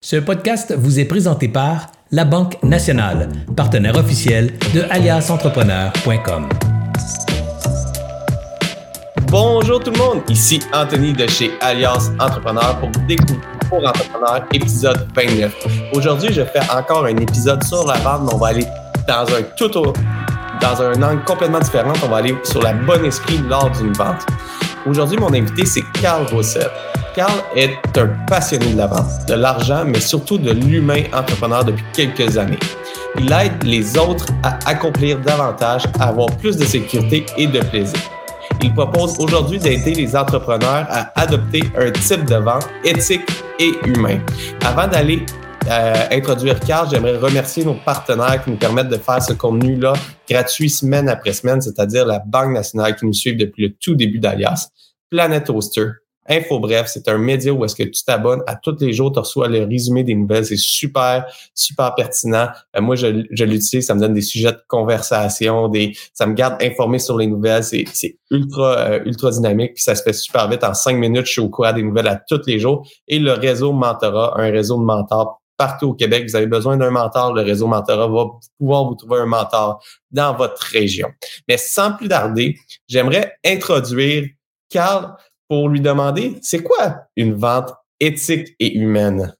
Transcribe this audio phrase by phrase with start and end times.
[0.00, 6.48] Ce podcast vous est présenté par La Banque Nationale, partenaire officiel de aliasentrepreneur.com.
[9.26, 15.08] Bonjour tout le monde, ici Anthony de chez Alias Entrepreneur pour découvrir pour entrepreneurs, épisode
[15.16, 15.66] 29.
[15.92, 18.66] Aujourd'hui, je fais encore un épisode sur la vente, mais on va aller
[19.08, 20.00] dans un tout autre,
[20.60, 21.92] dans un angle complètement différent.
[22.04, 24.24] On va aller sur la bonne esprit lors d'une vente.
[24.86, 26.70] Aujourd'hui, mon invité, c'est Carl Rossette.
[27.18, 31.84] Carl est un passionné de la vente, de l'argent, mais surtout de l'humain entrepreneur depuis
[31.92, 32.60] quelques années.
[33.18, 37.98] Il aide les autres à accomplir davantage, à avoir plus de sécurité et de plaisir.
[38.62, 44.20] Il propose aujourd'hui d'aider les entrepreneurs à adopter un type de vente éthique et humain.
[44.64, 45.26] Avant d'aller
[45.68, 49.94] euh, introduire Carl, j'aimerais remercier nos partenaires qui nous permettent de faire ce contenu-là
[50.30, 54.20] gratuit semaine après semaine, c'est-à-dire la Banque nationale qui nous suit depuis le tout début
[54.20, 54.68] d'Alias,
[55.10, 55.88] Planet Hoster,
[56.28, 59.18] Info Bref, c'est un média où est-ce que tu t'abonnes à tous les jours, tu
[59.18, 60.44] reçois le résumé des nouvelles.
[60.44, 62.48] C'est super, super pertinent.
[62.76, 66.34] Euh, moi, je, je l'utilise, ça me donne des sujets de conversation, des, ça me
[66.34, 67.64] garde informé sur les nouvelles.
[67.64, 67.84] C'est,
[68.30, 70.64] ultra, euh, ultra dynamique, puis ça se fait super vite.
[70.64, 72.86] En cinq minutes, je suis au courant des nouvelles à tous les jours.
[73.06, 76.24] Et le réseau Mentora, un réseau de mentors partout au Québec.
[76.28, 78.26] Vous avez besoin d'un mentor, le réseau Mentora va
[78.58, 81.08] pouvoir vous trouver un mentor dans votre région.
[81.48, 84.28] Mais sans plus tarder, j'aimerais introduire
[84.70, 85.16] Carl
[85.48, 89.34] pour lui demander, c'est quoi une vente éthique et humaine?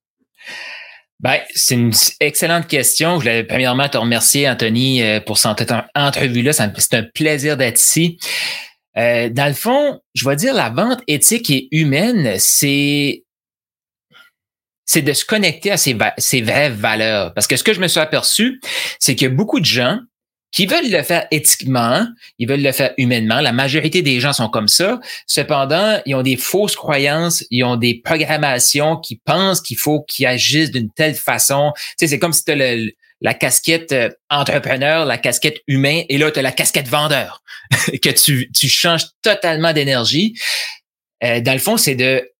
[1.20, 3.14] Ben, c'est une excellente question.
[3.14, 6.52] Je voulais premièrement te remercier, Anthony, euh, pour cette entrevue-là.
[6.52, 8.18] C'est un plaisir d'être ici.
[8.96, 13.24] Euh, dans le fond, je vais dire la vente éthique et humaine, c'est
[14.84, 17.34] c'est de se connecter à ses, ses vraies valeurs.
[17.34, 18.58] Parce que ce que je me suis aperçu,
[18.98, 19.98] c'est que beaucoup de gens
[20.50, 22.06] qui veulent le faire éthiquement,
[22.38, 23.40] ils veulent le faire humainement.
[23.40, 24.98] La majorité des gens sont comme ça.
[25.26, 30.26] Cependant, ils ont des fausses croyances, ils ont des programmations qui pensent qu'il faut qu'ils
[30.26, 31.72] agissent d'une telle façon.
[31.76, 32.76] Tu sais, c'est comme si tu as
[33.20, 37.42] la casquette euh, entrepreneur, la casquette humain, et là, tu as la casquette vendeur,
[38.02, 40.38] que tu, tu changes totalement d'énergie.
[41.24, 42.30] Euh, dans le fond, c'est de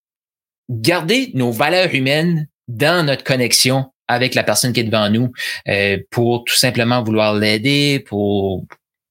[0.70, 5.32] garder nos valeurs humaines dans notre connexion avec la personne qui est devant nous
[5.68, 8.64] euh, pour tout simplement vouloir l'aider, pour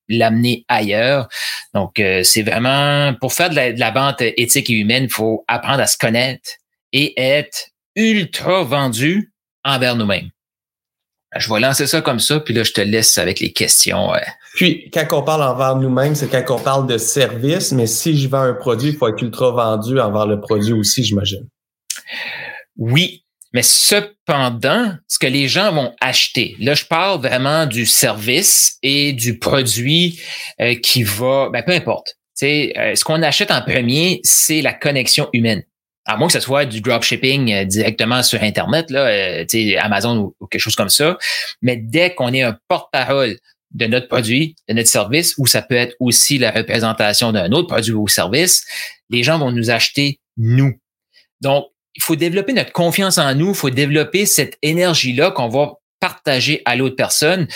[0.10, 1.28] l'amener ailleurs.
[1.74, 5.82] Donc, euh, c'est vraiment pour faire de la, vente éthique et humaine, il faut apprendre
[5.82, 6.50] à se connaître
[6.94, 9.32] et être ultra vendu
[9.64, 10.30] envers nous-mêmes.
[11.36, 14.12] Je vais lancer ça comme ça, puis là, je te laisse avec les questions.
[14.56, 18.30] Puis, quand on parle envers nous-mêmes, c'est quand on parle de service, mais si je
[18.30, 21.46] vends un produit, il faut être ultra vendu envers le produit aussi, j'imagine.
[22.78, 28.78] Oui, mais cependant, ce que les gens vont acheter, là, je parle vraiment du service
[28.84, 30.20] et du produit
[30.62, 32.18] euh, qui va, ben, peu importe.
[32.44, 35.64] Euh, ce qu'on achète en premier, c'est la connexion humaine.
[36.06, 39.46] À moins que ce soit du dropshipping euh, directement sur Internet, là, euh,
[39.80, 41.18] Amazon ou, quelque chose comme ça.
[41.62, 43.38] Mais dès qu'on est un porte-parole
[43.72, 47.68] de notre produit, de notre service, ou ça peut être aussi la représentation d'un autre
[47.68, 48.66] produit ou service,
[49.10, 50.74] les gens vont nous acheter nous.
[51.42, 51.66] Donc,
[51.98, 56.62] il faut développer notre confiance en nous, il faut développer cette énergie-là qu'on va partager
[56.66, 57.48] à l'autre personne.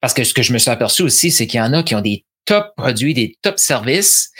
[0.00, 1.94] Parce que ce que je me suis aperçu aussi, c'est qu'il y en a qui
[1.94, 4.30] ont des top produits, des top services,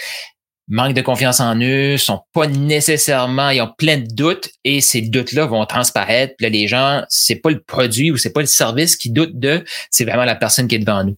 [0.69, 5.03] manquent de confiance en eux, sont pas nécessairement, ils ont plein de doutes et ces
[5.03, 6.35] doutes-là vont transparaître.
[6.39, 9.39] Puis là, les gens, c'est pas le produit ou c'est pas le service qui doute
[9.39, 11.17] de, c'est vraiment la personne qui est devant nous.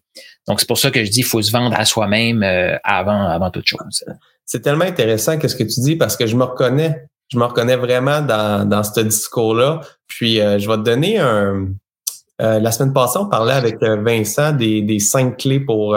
[0.49, 3.29] Donc, c'est pour ça que je dis, il faut se vendre à soi-même euh, avant,
[3.29, 4.05] avant toute chose.
[4.47, 7.77] C'est tellement intéressant qu'est-ce que tu dis parce que je me reconnais je me reconnais
[7.77, 9.81] vraiment dans, dans ce discours-là.
[10.07, 11.69] Puis euh, je vais te donner un.
[12.41, 15.97] Euh, la semaine passée, on parlait avec euh, Vincent des, des cinq clés pour,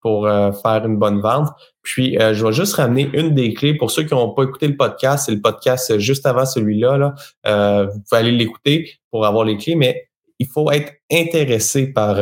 [0.00, 1.48] pour faire une bonne vente.
[1.82, 3.74] Puis je vais juste ramener une des clés.
[3.74, 6.96] Pour ceux qui n'ont pas écouté le podcast, c'est le podcast juste avant celui-là.
[6.96, 7.84] Là.
[7.84, 12.16] vous pouvez aller l'écouter pour avoir les clés, mais il faut être intéressé par,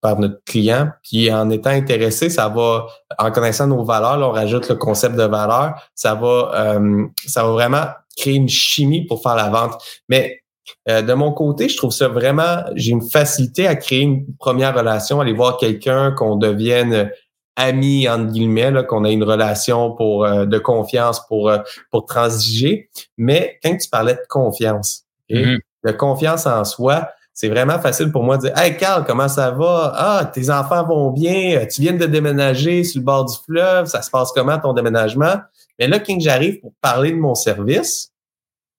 [0.00, 0.90] par notre client.
[1.02, 2.86] Puis en étant intéressé, ça va,
[3.18, 6.78] en connaissant nos valeurs, là, on rajoute le concept de valeur, ça va,
[7.26, 9.80] ça va vraiment créer une chimie pour faire la vente.
[10.08, 10.40] Mais
[10.88, 14.74] euh, de mon côté, je trouve ça vraiment, j'ai une facilité à créer une première
[14.74, 17.10] relation, aller voir quelqu'un, qu'on devienne
[17.56, 21.58] ami entre guillemets, qu'on ait une relation pour euh, de confiance pour euh,
[21.90, 22.90] pour transiger.
[23.16, 25.58] Mais quand tu parlais de confiance, mm-hmm.
[25.86, 29.50] de confiance en soi, c'est vraiment facile pour moi de dire Hey Carl, comment ça
[29.50, 29.92] va?
[29.94, 34.02] Ah, tes enfants vont bien, tu viens de déménager sur le bord du fleuve, ça
[34.02, 35.36] se passe comment ton déménagement?
[35.78, 38.10] Mais là, quand j'arrive pour parler de mon service,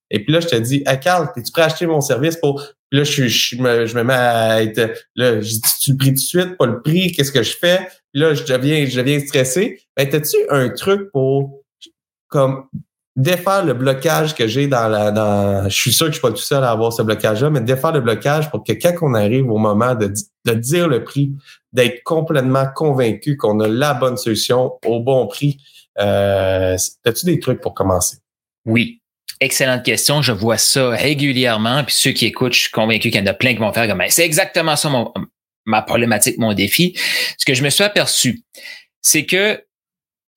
[0.09, 2.63] et puis là, je te dis, ah, Carl, es-tu prêt à acheter mon service pour.
[2.92, 4.94] Là, je, je, me, je me mets à être.
[5.15, 7.57] Là, je dis, tu le prix tout de suite, pas le prix, qu'est-ce que je
[7.57, 7.80] fais?
[8.13, 9.81] Puis là, je deviens, je deviens stressé.
[9.98, 11.63] Ben, as-tu un truc pour
[12.30, 12.65] comme
[13.18, 15.12] défaire le blocage que j'ai dans la.
[15.12, 17.59] Dans, je suis sûr que je suis pas tout seul à avoir ce blocage-là, mais
[17.59, 20.13] défaire le blocage pour que quand on arrive au moment de,
[20.45, 21.33] de dire le prix,
[21.74, 25.57] d'être complètement convaincu qu'on a la bonne solution au bon prix.
[26.00, 28.18] Euh, As-tu des trucs pour commencer?
[28.65, 29.01] Oui.
[29.39, 30.21] Excellente question.
[30.21, 31.83] Je vois ça régulièrement.
[31.83, 33.87] Puis ceux qui écoutent, je suis convaincu qu'il y en a plein qui vont faire
[33.87, 35.13] comme c'est exactement ça mon,
[35.65, 36.97] ma problématique, mon défi.
[37.37, 38.41] Ce que je me suis aperçu,
[39.01, 39.63] c'est que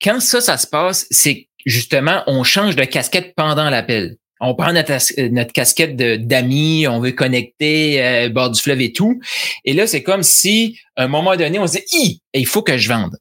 [0.02, 4.16] quand ça, ça se passe, c'est justement, on change de casquette pendant l'appel.
[4.40, 4.92] On prend notre,
[5.30, 9.20] notre casquette d'amis, on veut connecter euh, bord du fleuve et tout.
[9.66, 12.78] Et là, c'est comme si, à un moment donné, on se dit, il faut que
[12.78, 13.16] je vende.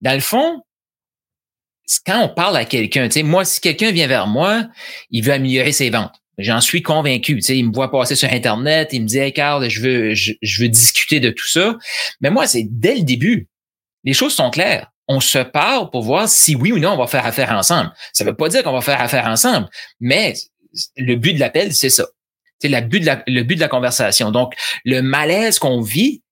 [0.00, 0.62] Dans le fond,
[2.06, 4.66] quand on parle à quelqu'un, tu sais, moi, si quelqu'un vient vers moi,
[5.10, 6.14] il veut améliorer ses ventes.
[6.38, 7.36] J'en suis convaincu.
[7.36, 10.14] Tu sais, il me voit passer sur Internet, il me dit, hey, Carl, je veux,
[10.14, 11.76] je, veux discuter de tout ça.
[12.20, 13.48] Mais moi, c'est dès le début.
[14.02, 14.90] Les choses sont claires.
[15.06, 17.92] On se parle pour voir si oui ou non on va faire affaire ensemble.
[18.12, 19.68] Ça veut pas dire qu'on va faire affaire ensemble,
[20.00, 20.34] mais
[20.96, 22.06] le but de l'appel, c'est ça.
[22.58, 24.30] C'est le but de la, conversation.
[24.30, 24.54] Donc,
[24.84, 26.22] le malaise qu'on vit,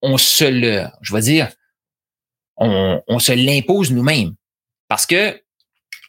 [0.00, 1.48] on se le, je veux dire,
[2.56, 4.34] on se l'impose nous-mêmes.
[4.88, 5.40] Parce que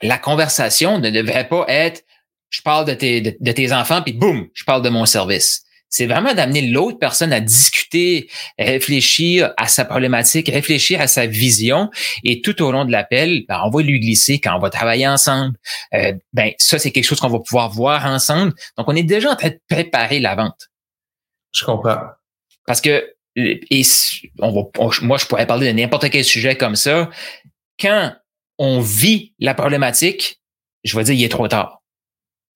[0.02, 2.04] la conversation ne devrait pas être
[2.50, 5.64] je parle de tes, de, tes enfants, puis boum, je parle de mon service.
[5.90, 8.30] C'est vraiment d'amener l'autre personne à discuter,
[8.60, 11.90] réfléchir à sa problématique, réfléchir à sa vision.
[12.26, 15.08] Et tout au long de l'appel, ben, on va lui glisser quand on va travailler
[15.08, 15.56] ensemble.
[15.94, 18.54] Euh, ben ça, c'est quelque chose qu'on va pouvoir voir ensemble.
[18.78, 20.68] Donc, on est déjà en train de préparer la vente.
[21.54, 22.00] Je comprends.
[22.66, 23.84] Parce que et
[24.40, 24.62] on va,
[25.02, 27.10] moi, je pourrais parler de n'importe quel sujet comme ça.
[27.80, 28.14] Quand
[28.58, 30.40] on vit la problématique,
[30.84, 31.82] je vais dire, il est trop tard.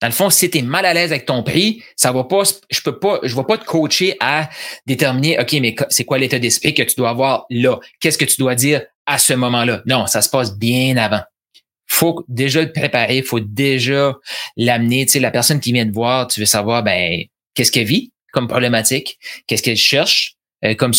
[0.00, 2.42] Dans le fond, si tu es mal à l'aise avec ton prix, ça va pas,
[2.70, 4.50] je peux pas, je vais pas te coacher à
[4.84, 7.78] déterminer, OK, mais c'est quoi l'état d'esprit que tu dois avoir là?
[8.00, 9.80] Qu'est-ce que tu dois dire à ce moment-là?
[9.86, 11.22] Non, ça se passe bien avant.
[11.86, 14.16] Faut déjà le préparer, faut déjà
[14.56, 15.06] l'amener.
[15.06, 17.22] Tu sais, la personne qui vient te voir, tu veux savoir, ben,
[17.54, 19.18] qu'est-ce qu'elle vit comme problématique?
[19.46, 20.34] Qu'est-ce qu'elle cherche?
[20.64, 20.94] Euh, comme,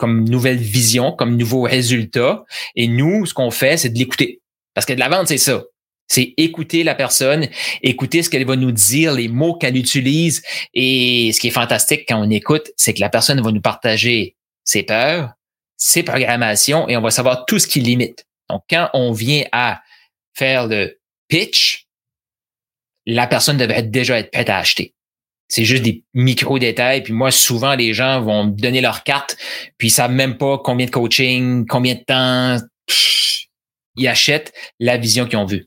[0.00, 2.44] comme nouvelle vision, comme nouveau résultat?
[2.74, 4.40] Et nous, ce qu'on fait, c'est de l'écouter.
[4.74, 5.62] Parce que de la vente, c'est ça.
[6.08, 7.46] C'est écouter la personne,
[7.82, 10.42] écouter ce qu'elle va nous dire, les mots qu'elle utilise.
[10.74, 14.36] Et ce qui est fantastique quand on écoute, c'est que la personne va nous partager
[14.64, 15.34] ses peurs,
[15.76, 18.26] ses programmations et on va savoir tout ce qui limite.
[18.48, 19.82] Donc, quand on vient à
[20.34, 20.98] faire le
[21.28, 21.86] pitch,
[23.06, 24.94] la personne devrait déjà être prête à acheter.
[25.50, 27.02] C'est juste des micro-détails.
[27.02, 29.36] Puis moi, souvent, les gens vont me donner leur carte,
[29.76, 32.56] puis ils savent même pas combien de coaching, combien de temps.
[33.96, 35.66] ils achètent la vision qu'ils ont vue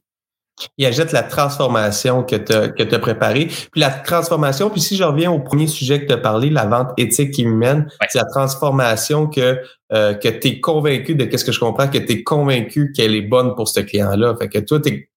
[0.77, 3.47] il ajoute la transformation que tu as, préparée.
[3.47, 6.65] Puis la transformation, puis si je reviens au premier sujet que tu as parlé, la
[6.65, 9.59] vente éthique et humaine, c'est la transformation que,
[9.91, 13.15] euh, que tu es convaincu de qu'est-ce que je comprends, que tu es convaincu qu'elle
[13.15, 14.35] est bonne pour ce client-là.
[14.39, 15.09] Fait que toi, tu es,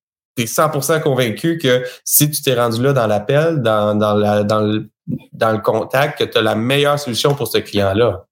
[0.45, 4.91] 100% convaincu que si tu t'es rendu là dans l'appel, dans, dans, la, dans, le,
[5.33, 8.27] dans le contact, que tu as la meilleure solution pour ce client-là.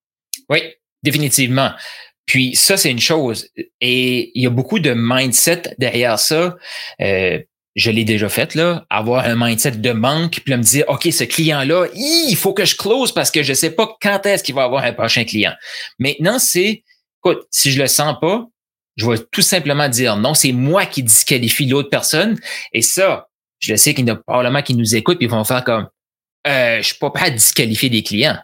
[0.49, 0.63] Oui,
[1.03, 1.71] définitivement.
[2.27, 3.49] Puis ça, c'est une chose.
[3.81, 6.57] Et il y a beaucoup de mindset derrière ça.
[7.01, 7.39] Euh,
[7.75, 11.09] je l'ai déjà fait, là, avoir un mindset de manque, puis là, me dire, OK,
[11.11, 14.55] ce client-là, il faut que je close parce que je sais pas quand est-ce qu'il
[14.55, 15.53] va avoir un prochain client.
[15.99, 16.85] Maintenant, c'est,
[17.19, 18.47] écoute, si je le sens pas,
[18.97, 22.39] je vais tout simplement dire non, c'est moi qui disqualifie l'autre personne.
[22.73, 25.45] Et ça, je sais qu'il y en a probablement qui nous écoutent, puis ils vont
[25.45, 25.89] faire comme,
[26.47, 28.39] euh, je suis pas prêt à disqualifier des clients.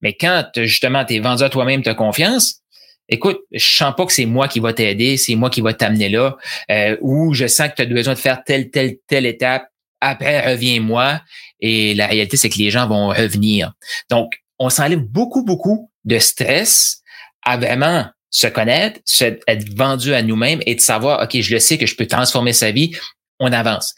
[0.00, 2.60] Mais quand justement, tu es vendu toi-même, tu as confiance,
[3.08, 6.08] écoute, je sens pas que c'est moi qui va t'aider, c'est moi qui va t'amener
[6.08, 6.36] là,
[6.70, 9.66] euh, ou je sens que tu as besoin de faire telle, telle, telle étape,
[10.00, 11.20] après reviens-moi.
[11.60, 13.72] Et la réalité, c'est que les gens vont revenir.
[14.10, 17.00] Donc, on s'enlève beaucoup, beaucoup de stress
[17.42, 19.00] à vraiment se connaître,
[19.46, 22.52] être vendu à nous-mêmes et de savoir, OK, je le sais que je peux transformer
[22.52, 22.90] sa vie,
[23.38, 23.94] on avance.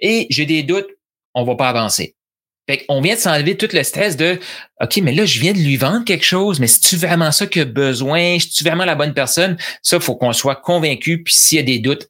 [0.00, 0.86] Et j'ai des doutes,
[1.34, 2.14] on va pas avancer.
[2.88, 4.38] On vient de s'enlever tout le stress de
[4.80, 7.48] OK, mais là, je viens de lui vendre quelque chose, mais si tu vraiment ça
[7.48, 11.24] qu'il a besoin, si tu vraiment la bonne personne, ça, faut qu'on soit convaincu.
[11.24, 12.08] Puis s'il y a des doutes,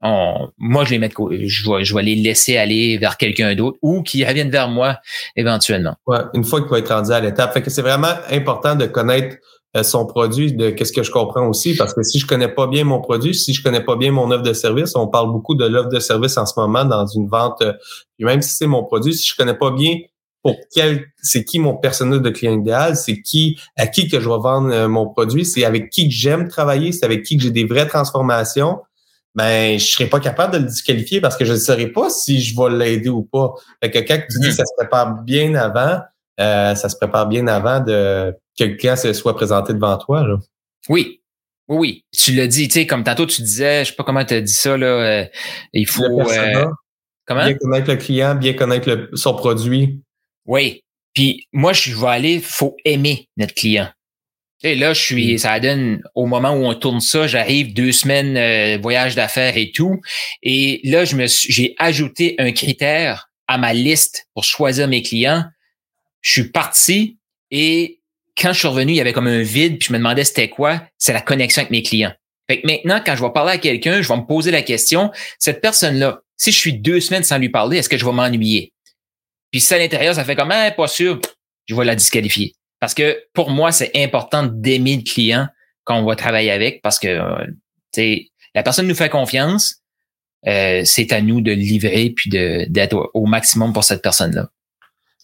[0.00, 4.02] moi, je les mets je vais, je vais les laisser aller vers quelqu'un d'autre ou
[4.02, 4.98] qui reviennent vers moi
[5.36, 5.94] éventuellement.
[6.06, 7.52] Ouais, une fois qu'il va être rendu à l'étape.
[7.52, 9.36] Fait que c'est vraiment important de connaître
[9.82, 12.84] son produit, de qu'est-ce que je comprends aussi, parce que si je connais pas bien
[12.84, 15.66] mon produit, si je connais pas bien mon offre de service, on parle beaucoup de
[15.66, 17.72] l'offre de service en ce moment dans une vente, euh,
[18.16, 19.96] puis même si c'est mon produit, si je connais pas bien
[20.44, 24.28] pour quel, c'est qui mon personnel de client idéal, c'est qui, à qui que je
[24.28, 27.42] vais vendre euh, mon produit, c'est avec qui que j'aime travailler, c'est avec qui que
[27.42, 28.78] j'ai des vraies transformations,
[29.34, 32.40] ben je serais pas capable de le disqualifier parce que je ne saurais pas si
[32.40, 33.54] je vais l'aider ou pas.
[33.82, 34.52] Fait que quand tu dis mm-hmm.
[34.52, 35.98] ça se prépare bien avant,
[36.38, 40.26] ça se prépare bien avant de que le client se soit présenté devant toi.
[40.26, 40.36] Là.
[40.88, 41.20] Oui,
[41.68, 42.04] Oui, oui.
[42.12, 44.40] Tu l'as dit, tu sais, comme tantôt tu disais, je sais pas comment tu as
[44.40, 45.24] dit ça, là, euh,
[45.72, 46.20] il faut.
[46.20, 46.66] Euh,
[47.26, 47.44] comment?
[47.44, 50.00] Bien connaître le client, bien connaître le, son produit.
[50.46, 50.82] Oui.
[51.14, 53.88] Puis moi, je vais aller, faut aimer notre client.
[54.62, 55.38] Et là, je suis, mm.
[55.38, 59.70] ça donne au moment où on tourne ça, j'arrive deux semaines euh, voyage d'affaires et
[59.72, 60.00] tout,
[60.42, 65.44] et là, je me j'ai ajouté un critère à ma liste pour choisir mes clients.
[66.24, 67.18] Je suis parti
[67.50, 68.00] et
[68.36, 70.48] quand je suis revenu, il y avait comme un vide, puis je me demandais c'était
[70.48, 70.82] quoi?
[70.98, 72.12] C'est la connexion avec mes clients.
[72.48, 75.60] Fait maintenant, quand je vais parler à quelqu'un, je vais me poser la question, cette
[75.60, 78.72] personne-là, si je suis deux semaines sans lui parler, est-ce que je vais m'ennuyer?
[79.50, 81.20] Puis si à l'intérieur, ça fait comme, ah, pas sûr,
[81.66, 82.54] je vais la disqualifier.
[82.80, 85.46] Parce que pour moi, c'est important d'aimer le client
[85.84, 88.18] quand on va travailler avec parce que euh,
[88.54, 89.76] la personne nous fait confiance.
[90.46, 94.48] Euh, c'est à nous de livrer puis d'être au maximum pour cette personne-là.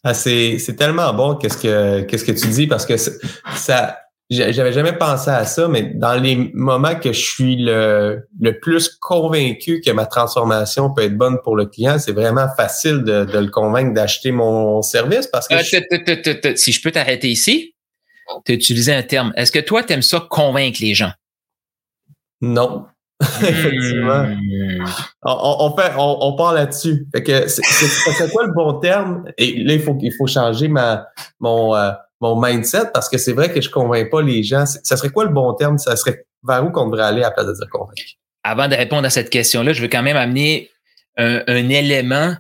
[0.03, 3.99] Ah, c'est, tellement bon qu'est-ce que qu'est-ce que tu dis parce que ça
[4.31, 8.89] j'avais jamais pensé à ça, mais dans les moments que je suis le, le plus
[8.89, 13.39] convaincu que ma transformation peut être bonne pour le client, c'est vraiment facile de, de,
[13.39, 17.75] le convaincre d'acheter mon service parce que euh, si je peux t'arrêter ici,
[18.45, 19.33] tu as utilisé un terme.
[19.37, 21.13] Est-ce que toi, tu aimes ça convaincre les gens?
[22.41, 22.87] Non.
[23.43, 24.35] Effectivement.
[25.23, 27.07] On, on, fait, on, on part là-dessus.
[27.15, 29.25] Fait que c'est quoi le bon terme?
[29.37, 31.07] Et là, il faut, il faut changer ma,
[31.39, 34.65] mon, euh, mon mindset parce que c'est vrai que je convainc pas les gens.
[34.67, 35.77] Ça serait quoi le bon terme?
[35.77, 38.03] Ça serait vers où qu'on devrait aller à la place de dire convaincre?
[38.43, 40.71] Avant de répondre à cette question-là, je veux quand même amener
[41.19, 42.35] un, un élément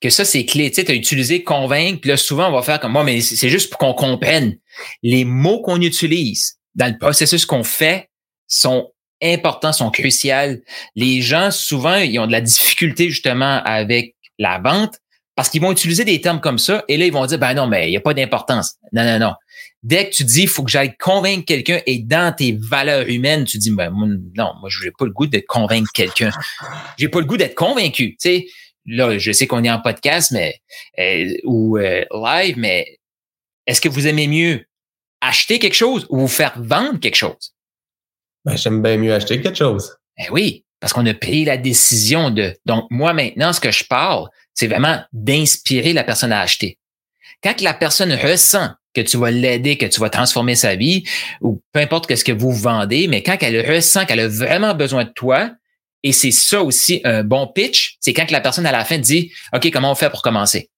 [0.00, 0.70] que ça, c'est clé.
[0.70, 3.48] Tu sais, as utilisé convaincre, puis là, souvent, on va faire comme moi, mais c'est
[3.50, 4.56] juste pour qu'on comprenne.
[5.02, 8.08] Les mots qu'on utilise dans le processus qu'on fait
[8.46, 8.93] sont
[9.24, 10.60] importants, sont cruciaux.
[10.94, 14.98] Les gens, souvent, ils ont de la difficulté justement avec la vente
[15.36, 17.66] parce qu'ils vont utiliser des termes comme ça et là, ils vont dire, ben non,
[17.66, 18.76] mais il n'y a pas d'importance.
[18.92, 19.34] Non, non, non.
[19.82, 23.44] Dès que tu dis, il faut que j'aille convaincre quelqu'un et dans tes valeurs humaines,
[23.44, 26.30] tu dis, ben non, moi, je n'ai pas le goût de convaincre quelqu'un.
[26.96, 28.10] J'ai pas le goût d'être convaincu.
[28.12, 28.46] Tu sais,
[28.86, 30.60] là, je sais qu'on est en podcast mais
[30.98, 32.98] euh, ou euh, live, mais
[33.66, 34.64] est-ce que vous aimez mieux
[35.20, 37.53] acheter quelque chose ou vous faire vendre quelque chose?
[38.44, 39.96] Ben, j'aime bien mieux acheter quelque chose.
[40.18, 42.54] Ben oui, parce qu'on a pris la décision de.
[42.66, 46.78] Donc, moi, maintenant, ce que je parle, c'est vraiment d'inspirer la personne à acheter.
[47.42, 51.04] Quand la personne ressent que tu vas l'aider, que tu vas transformer sa vie,
[51.40, 55.04] ou peu importe ce que vous vendez, mais quand elle ressent qu'elle a vraiment besoin
[55.04, 55.50] de toi,
[56.02, 59.32] et c'est ça aussi un bon pitch, c'est quand la personne à la fin dit,
[59.54, 60.70] OK, comment on fait pour commencer?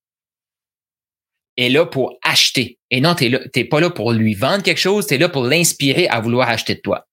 [1.57, 2.79] est là pour acheter.
[2.91, 5.45] Et non, tu n'es pas là pour lui vendre quelque chose, tu es là pour
[5.45, 7.07] l'inspirer à vouloir acheter de toi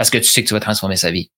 [0.00, 1.30] parce que tu sais que tu vas transformer sa vie.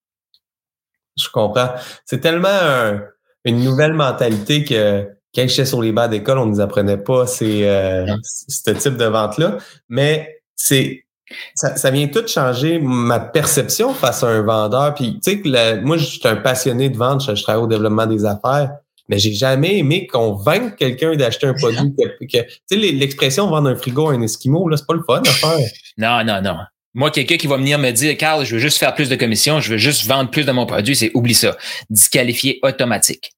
[1.18, 1.70] Je comprends.
[2.04, 2.96] C'est tellement
[3.44, 7.26] une nouvelle mentalité que quand j'étais sur les bancs d'école, on ne nous apprenait pas
[7.26, 9.58] ces, euh, ce type de vente-là.
[9.88, 11.06] Mais c'est
[11.56, 14.94] ça, vient tout changer ma perception face à un vendeur.
[14.94, 18.24] Puis, tu sais, moi, je suis un passionné de vente, je, travaille au développement des
[18.24, 18.70] affaires,
[19.08, 21.96] mais j'ai jamais aimé convaincre quelqu'un d'acheter un produit.
[21.96, 25.20] que, tu sais, l'expression vendre un frigo à un Esquimau, là, c'est pas le fun
[25.20, 25.68] à faire.
[25.98, 26.58] Non, non, non.
[26.94, 29.60] Moi, quelqu'un qui va venir me dire, Carl, je veux juste faire plus de commissions,
[29.60, 31.56] je veux juste vendre plus de mon produit, c'est oublie ça.
[31.88, 33.32] Disqualifié automatique.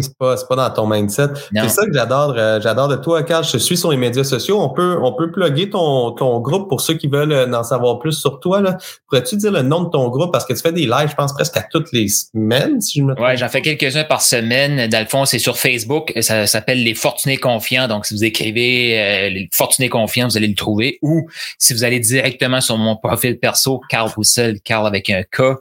[0.00, 1.28] C'est pas, pas dans ton mindset.
[1.54, 3.44] C'est ça que j'adore, euh, j'adore de toi, Carl.
[3.44, 4.58] Je suis sur les médias sociaux.
[4.58, 7.98] On peut, on peut plugger ton, ton groupe pour ceux qui veulent euh, en savoir
[7.98, 8.62] plus sur toi.
[8.62, 8.78] Là.
[9.06, 10.32] Pourrais-tu dire le nom de ton groupe?
[10.32, 13.04] Parce que tu fais des lives, je pense, presque à toutes les semaines, si je
[13.04, 13.26] me trompe.
[13.26, 14.88] Ouais, j'en fais quelques-uns par semaine.
[14.88, 16.14] Dans le fond, c'est sur Facebook.
[16.20, 17.86] Ça s'appelle Les Fortunés Confiants.
[17.86, 20.98] Donc, si vous écrivez euh, Les Fortunés Confiants, vous allez le trouver.
[21.02, 25.58] Ou si vous allez directement sur mon profil perso, Carl Roussel, Carl avec un K,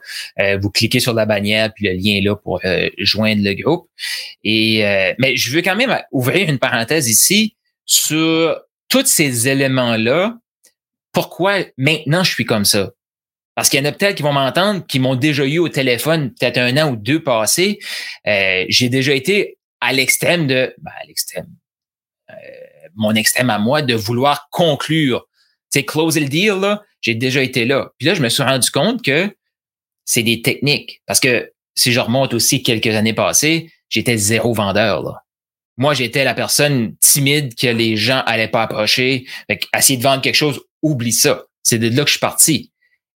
[0.61, 2.61] vous cliquez sur la bannière, puis le lien est là pour
[2.97, 3.87] joindre le groupe.
[4.43, 8.59] Et euh, mais je veux quand même ouvrir une parenthèse ici sur
[8.89, 10.37] tous ces éléments-là.
[11.13, 12.91] Pourquoi maintenant je suis comme ça?
[13.55, 16.33] Parce qu'il y en a peut-être qui vont m'entendre, qui m'ont déjà eu au téléphone
[16.33, 17.79] peut-être un an ou deux passés.
[18.27, 21.47] Euh, j'ai déjà été à l'extrême de, ben, à l'extrême,
[22.29, 22.33] euh,
[22.95, 25.27] mon extrême à moi de vouloir conclure,
[25.71, 26.81] tu sais, closer le deal là.
[27.01, 27.89] J'ai déjà été là.
[27.97, 29.35] Puis là, je me suis rendu compte que
[30.05, 31.01] c'est des techniques.
[31.05, 35.03] Parce que si je remonte aussi quelques années passées, j'étais zéro vendeur.
[35.03, 35.23] Là.
[35.77, 39.27] Moi, j'étais la personne timide que les gens allaient pas approcher.
[39.47, 41.45] Fait essayer de vendre quelque chose, oublie ça.
[41.61, 42.71] C'est de là que je suis parti.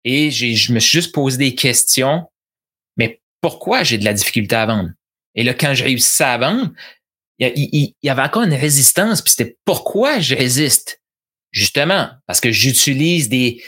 [0.03, 2.27] Et je me suis juste posé des questions.
[2.97, 4.89] Mais pourquoi j'ai de la difficulté à vendre?
[5.35, 6.71] Et là, quand j'ai réussi à vendre,
[7.39, 9.21] il y, avait encore une résistance.
[9.21, 11.01] Puis c'était pourquoi je résiste?
[11.51, 13.63] Justement, parce que j'utilise des,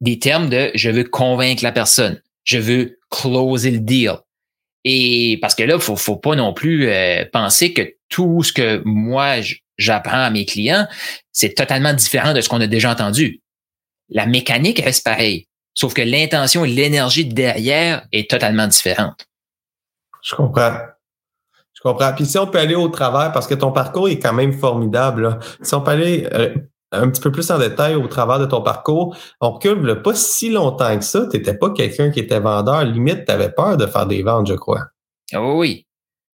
[0.00, 2.20] des termes de je veux convaincre la personne.
[2.44, 4.18] Je veux closer le deal.
[4.84, 8.82] Et parce que là, faut, faut pas non plus euh, penser que tout ce que
[8.84, 9.36] moi
[9.76, 10.86] j'apprends à mes clients,
[11.32, 13.40] c'est totalement différent de ce qu'on a déjà entendu.
[14.10, 15.48] La mécanique reste pareille.
[15.72, 19.26] Sauf que l'intention et l'énergie derrière est totalement différente.
[20.22, 20.76] Je comprends.
[21.72, 22.12] Je comprends.
[22.14, 25.38] Puis si on peut aller au travers, parce que ton parcours est quand même formidable.
[25.62, 26.54] Si on peut aller euh,
[26.94, 30.50] un petit peu plus en détail au travers de ton parcours, on recule pas si
[30.50, 31.26] longtemps que ça.
[31.30, 32.84] Tu n'étais pas quelqu'un qui était vendeur.
[32.84, 34.82] Limite, tu avais peur de faire des ventes, je crois.
[35.34, 35.86] Oh oui.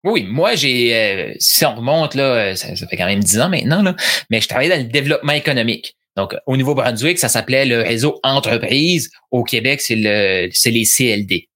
[0.03, 3.83] Oui, moi, j'ai, euh, si on remonte, là, ça, fait quand même dix ans maintenant,
[3.83, 3.95] là,
[4.31, 5.95] mais je travaillais dans le développement économique.
[6.17, 9.11] Donc, au Nouveau-Brunswick, ça s'appelait le réseau entreprise.
[9.31, 11.50] Au Québec, c'est le, c'est les CLD.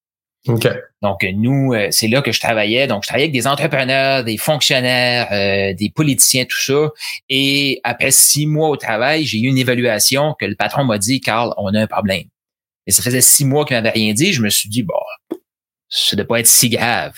[0.47, 2.87] Donc, nous, euh, c'est là que je travaillais.
[2.87, 6.91] Donc, je travaillais avec des entrepreneurs, des fonctionnaires, euh, des politiciens, tout ça.
[7.29, 11.21] Et après six mois au travail, j'ai eu une évaluation que le patron m'a dit,
[11.21, 12.25] Carl, on a un problème.
[12.87, 14.33] Et ça faisait six mois qu'il m'avait rien dit.
[14.33, 14.95] Je me suis dit, bon,
[15.89, 17.15] ça ne doit pas être si grave.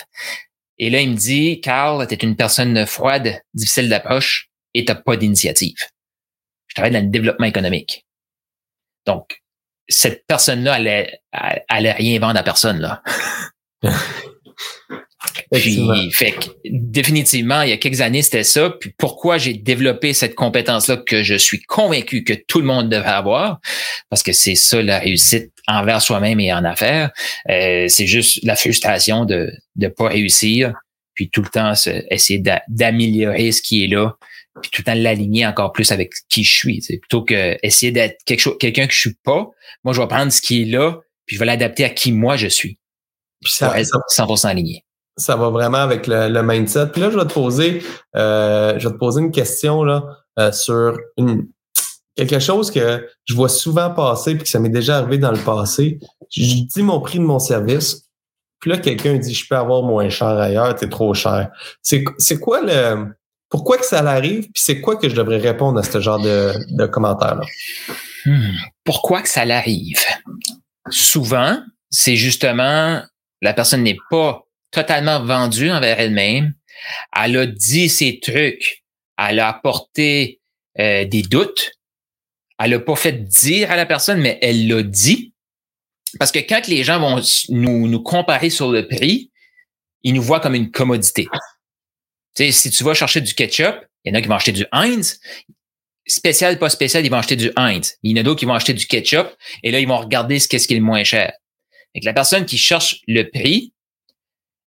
[0.79, 4.95] Et là, il me dit, Carl, tu es une personne froide, difficile d'approche et tu
[4.95, 5.79] pas d'initiative.
[6.69, 8.07] Je travaille dans le développement économique.
[9.07, 9.43] Donc,
[9.89, 11.21] cette personne-là allait,
[11.69, 13.03] allait rien vendre à personne, là.
[15.53, 18.71] Puis, fait que, définitivement, il y a quelques années, c'était ça.
[18.71, 23.11] Puis pourquoi j'ai développé cette compétence-là que je suis convaincu que tout le monde devrait
[23.11, 23.61] avoir,
[24.11, 27.11] parce que c'est ça la réussite envers soi-même et en affaires.
[27.49, 30.73] Euh, c'est juste la frustration de ne pas réussir,
[31.15, 31.73] puis tout le temps
[32.11, 34.17] essayer d'améliorer ce qui est là,
[34.63, 36.81] puis tout le temps l'aligner encore plus avec qui je suis.
[36.81, 39.49] Plutôt que essayer d'être quelque chose, quelqu'un que je suis pas,
[39.85, 42.37] moi je vais prendre ce qui est là, puis je vais l'adapter à qui moi
[42.37, 42.79] je suis.
[43.43, 44.85] Puis ça, pour être 100% aligné.
[45.19, 46.89] Ça va vraiment avec le, mindset.
[46.89, 47.83] Puis là, je vais te poser,
[48.17, 50.05] euh, je vais te poser une question là
[50.39, 51.49] euh, sur une,
[52.17, 55.39] quelque chose que je vois souvent passer puis que ça m'est déjà arrivé dans le
[55.39, 55.99] passé.
[56.31, 58.09] Je dis mon prix de mon service.
[58.61, 61.51] Puis là, quelqu'un dit je peux avoir moins cher ailleurs, t'es trop cher.
[61.83, 63.07] C'est quoi le
[63.57, 66.87] pourquoi que ça arrive, puis c'est quoi que je devrais répondre à ce genre de,
[66.89, 67.47] commentaires-là?
[68.27, 68.53] Hmm.
[68.85, 70.05] Pourquoi que ça l'arrive?
[70.91, 71.59] Souvent,
[71.89, 73.03] c'est justement
[73.41, 76.53] la personne n'est pas totalement vendue envers elle-même.
[77.19, 78.85] Elle a dit ses trucs.
[79.17, 80.43] Elle a apporté
[80.79, 81.71] euh, des doutes.
[82.59, 85.33] Elle n'a pas fait dire à la personne, mais elle l'a dit.
[86.19, 89.31] Parce que quand les gens vont nous comparer sur le prix,
[90.03, 91.27] ils nous voient comme une commodité
[92.45, 94.67] sais, si tu vas chercher du ketchup, il y en a qui vont acheter du
[94.73, 95.21] Heinz.
[96.07, 97.97] Spécial, pas spécial, ils vont acheter du Heinz.
[98.03, 99.29] Il y en a d'autres qui vont acheter du ketchup
[99.63, 101.33] et là, ils vont regarder ce qu'est-ce qui est le moins cher.
[101.95, 103.73] Et la personne qui cherche le prix,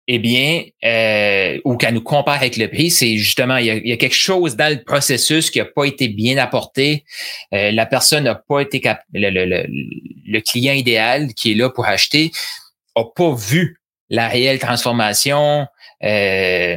[0.09, 3.97] eh bien, euh, ou qu'elle nous compare avec le prix, c'est justement, il y, a,
[3.97, 7.05] quelque chose dans le processus qui n'a pas été bien apporté.
[7.53, 11.71] Euh, la personne n'a pas été cap le, le, le, client idéal qui est là
[11.71, 12.31] pour acheter
[12.97, 15.67] a pas vu la réelle transformation.
[16.03, 16.77] Euh,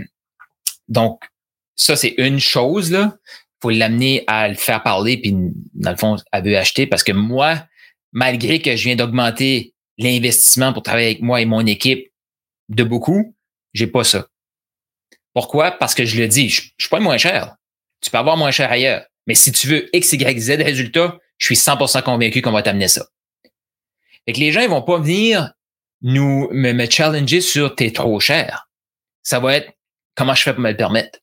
[0.89, 1.23] donc,
[1.75, 3.15] ça, c'est une chose, là.
[3.61, 5.33] Faut l'amener à le faire parler, puis
[5.73, 7.65] dans le fond, elle veut acheter parce que moi,
[8.11, 12.11] malgré que je viens d'augmenter l'investissement pour travailler avec moi et mon équipe
[12.69, 13.35] de beaucoup,
[13.73, 14.27] j'ai pas ça.
[15.33, 15.71] Pourquoi?
[15.71, 17.55] Parce que je le dis, je, je suis pas moins cher.
[18.01, 19.05] Tu peux avoir moins cher ailleurs.
[19.27, 22.87] Mais si tu veux X, Y, Z résultat, je suis 100% convaincu qu'on va t'amener
[22.87, 23.05] ça.
[24.25, 25.53] Fait que les gens, ils vont pas venir
[26.01, 28.69] nous, me, me challenger sur t'es trop cher.
[29.21, 29.71] Ça va être
[30.19, 31.19] comment je fais pour me le permettre?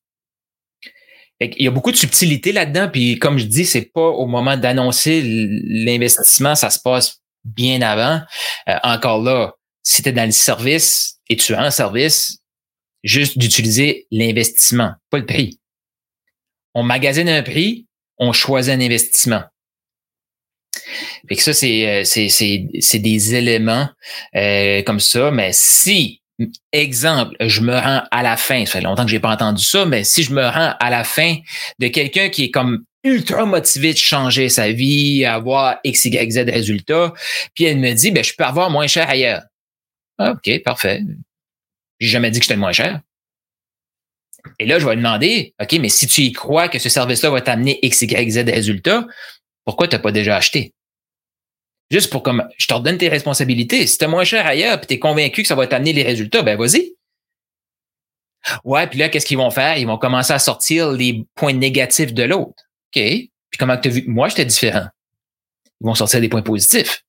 [1.39, 4.57] Il y a beaucoup de subtilité là-dedans, puis comme je dis, c'est pas au moment
[4.57, 8.23] d'annoncer l'investissement, ça se passe bien avant.
[8.71, 12.39] Euh, encore là, si tu es dans le service et tu as un service,
[13.05, 15.61] juste d'utiliser l'investissement, pas le prix.
[16.73, 19.43] On magasine un prix, on choisit un investissement.
[21.29, 23.89] Fait que ça, c'est, euh, c'est, c'est, des éléments
[24.35, 26.23] euh, comme ça, mais si
[26.73, 29.87] Exemple, je me rends à la fin, ça fait longtemps que j'ai pas entendu ça,
[29.87, 31.37] mais si je me rends à la fin
[31.79, 36.39] de quelqu'un qui est comme ultra motivé de changer sa vie, avoir X, Y, Z
[36.51, 37.15] résultats,
[37.55, 39.43] puis elle me dit, ben, je peux avoir moins cher ailleurs.
[40.19, 41.03] Ah, OK, parfait.
[42.01, 43.01] J'ai jamais dit que j'étais moins cher.
[44.59, 47.31] Et là, je vais lui demander, OK, mais si tu y crois que ce service-là
[47.31, 49.07] va t'amener X, Y, Z résultats,
[49.65, 50.73] pourquoi tu n'as pas déjà acheté?
[51.91, 53.87] Juste pour comme, je t'ordonne tes responsabilités.
[53.87, 56.59] Si t'es moins cher ailleurs, puis t'es convaincu que ça va t'amener les résultats, ben
[56.59, 56.95] vas-y.
[58.65, 59.77] Ouais, puis là, qu'est-ce qu'ils vont faire?
[59.77, 62.65] Ils vont commencer à sortir les points négatifs de l'autre.
[62.95, 63.03] OK.
[63.03, 64.05] Puis comment tu as vu?
[64.05, 64.87] Que moi, j'étais différent?
[65.81, 67.05] Ils vont sortir des points positifs.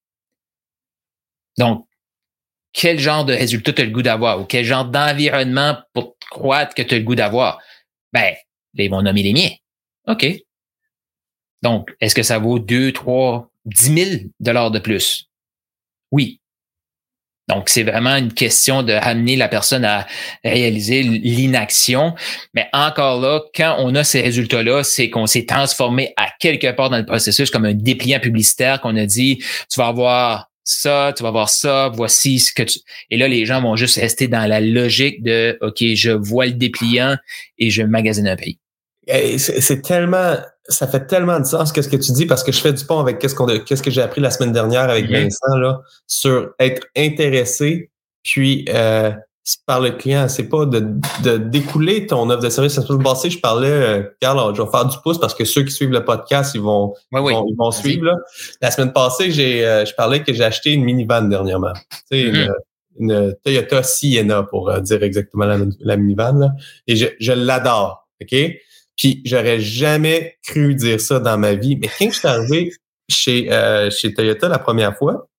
[1.58, 1.88] Donc,
[2.74, 4.40] quel genre de résultat tu as le goût d'avoir?
[4.40, 7.60] Ou quel genre d'environnement pour croire que tu as le goût d'avoir?
[8.14, 8.36] Ben,
[8.74, 9.52] ils vont nommer les miens.
[10.08, 10.28] OK.
[11.64, 15.30] Donc, est-ce que ça vaut deux, trois, 10 000 dollars de plus.
[16.12, 16.42] Oui.
[17.48, 20.06] Donc, c'est vraiment une question de ramener la personne à
[20.44, 22.14] réaliser l'inaction.
[22.54, 26.90] Mais encore là, quand on a ces résultats-là, c'est qu'on s'est transformé à quelque part
[26.90, 29.38] dans le processus comme un dépliant publicitaire qu'on a dit,
[29.72, 32.80] tu vas avoir ça, tu vas voir ça, voici ce que tu...
[33.10, 36.52] Et là, les gens vont juste rester dans la logique de, OK, je vois le
[36.52, 37.16] dépliant
[37.58, 38.60] et je magasine un prix.
[39.38, 40.36] C'est tellement,
[40.68, 43.00] ça fait tellement de sens qu'est-ce que tu dis parce que je fais du pont
[43.00, 45.10] avec qu'est-ce qu'on, qu'est-ce que j'ai appris la semaine dernière avec.
[45.10, 47.92] Vincent là sur être intéressé
[48.24, 49.12] puis euh,
[49.66, 50.28] par le client.
[50.28, 50.86] C'est pas de,
[51.24, 52.76] de découler ton offre de service.
[52.76, 55.64] La semaine passée, je parlais, euh, Carl, je vais faire du pouce parce que ceux
[55.64, 58.06] qui suivent le podcast, ils vont, ils vont, suivre.
[58.06, 58.16] Là.
[58.62, 61.74] La semaine passée, j'ai, euh, je parlais que j'ai acheté une minivan dernièrement.
[62.12, 62.50] Tu sais, mm-hmm.
[63.00, 65.46] une, une, Toyota Sienna pour euh, dire exactement
[65.80, 66.40] la, minivan.
[66.40, 66.52] Là.
[66.88, 68.08] Et je, je l'adore.
[68.22, 68.36] OK?
[68.98, 71.78] Puis j'aurais jamais cru dire ça dans ma vie.
[71.78, 72.74] Mais quand je suis arrivé
[73.10, 75.30] chez, euh, chez Toyota la première fois,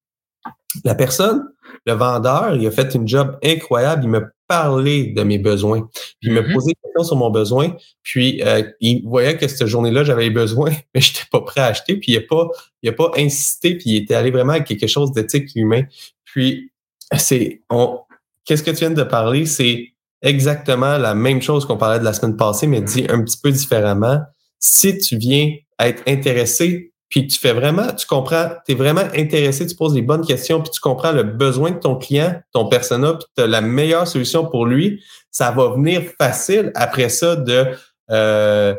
[0.85, 1.49] la personne
[1.87, 4.05] le vendeur, il a fait une job incroyable.
[4.05, 5.89] Il m'a parlé de mes besoins.
[6.21, 6.55] Puis il m'a mm-hmm.
[6.55, 7.77] posé des questions sur mon besoin.
[8.03, 11.67] Puis euh, il voyait que cette journée-là, j'avais besoin, mais je n'étais pas prêt à
[11.67, 11.97] acheter.
[11.97, 12.49] Puis il n'a pas,
[12.83, 13.77] il a pas insisté.
[13.77, 15.83] Puis il était allé vraiment à quelque chose d'éthique humain.
[16.25, 16.73] Puis
[17.17, 18.01] c'est, on,
[18.45, 19.47] qu'est-ce que tu viens de parler?
[19.47, 19.93] C'est
[20.23, 23.51] exactement la même chose qu'on parlait de la semaine passée, mais dit un petit peu
[23.51, 24.21] différemment.
[24.59, 29.67] Si tu viens être intéressé puis tu fais vraiment, tu comprends, tu es vraiment intéressé,
[29.67, 33.15] tu poses les bonnes questions, puis tu comprends le besoin de ton client, ton persona,
[33.15, 37.67] puis tu as la meilleure solution pour lui, ça va venir facile après ça de,
[38.11, 38.75] euh,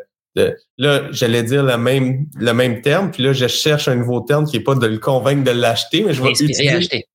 [0.78, 4.46] là, j'allais dire le même, le même terme, puis là, je cherche un nouveau terme
[4.46, 7.06] qui est pas de le convaincre de l'acheter, mais je vais inspirer utiliser, à acheter.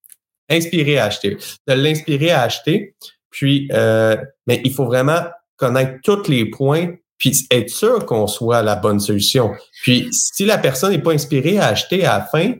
[0.51, 1.37] Inspirer à acheter.
[1.69, 2.97] De l'inspirer à acheter.
[3.35, 4.17] Puis, euh,
[4.47, 5.21] mais il faut vraiment
[5.57, 9.53] connaître tous les points puis être sûr qu'on soit la bonne solution.
[9.83, 12.55] Puis si la personne n'est pas inspirée à acheter à la fin,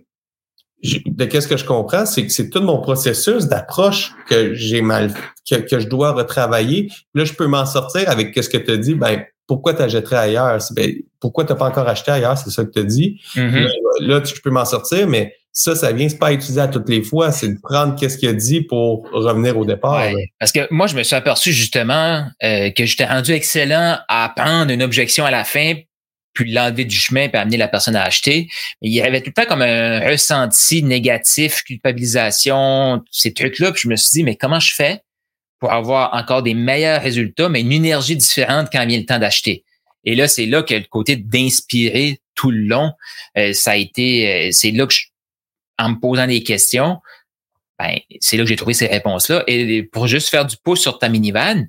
[1.07, 5.15] de qu'est-ce que je comprends, c'est que c'est tout mon processus d'approche que j'ai mal,
[5.49, 6.91] que, que, je dois retravailler.
[7.15, 8.95] Là, je peux m'en sortir avec qu'est-ce que tu as dit.
[8.95, 10.59] Ben, pourquoi tu achèterais ailleurs?
[10.73, 12.37] Ben, pourquoi tu n'as pas encore acheté ailleurs?
[12.37, 13.21] C'est ça que tu as dit.
[13.35, 13.69] Mm-hmm.
[14.01, 17.03] Là, je peux m'en sortir, mais ça, ça vient, c'est pas utiliser à toutes les
[17.03, 20.05] fois, c'est de prendre qu'est-ce qu'il a dit pour revenir au départ.
[20.41, 24.73] parce que moi, je me suis aperçu justement euh, que j'étais rendu excellent à prendre
[24.73, 25.75] une objection à la fin,
[26.33, 28.49] puis l'enlever du chemin, puis amener la personne à acheter.
[28.83, 33.71] Mais il y avait tout le temps comme un ressenti négatif, culpabilisation, ces trucs-là.
[33.71, 35.03] Puis je me suis dit, mais comment je fais
[35.61, 39.65] pour avoir encore des meilleurs résultats, mais une énergie différente quand vient le temps d'acheter?
[40.03, 42.91] Et là, c'est là que le côté d'inspirer tout le long,
[43.39, 45.05] euh, ça a été, euh, c'est là que je,
[45.79, 46.99] en me posant des questions,
[47.79, 49.45] ben, c'est là que j'ai trouvé ces réponses-là.
[49.47, 51.67] Et pour juste faire du pouce sur ta minivan,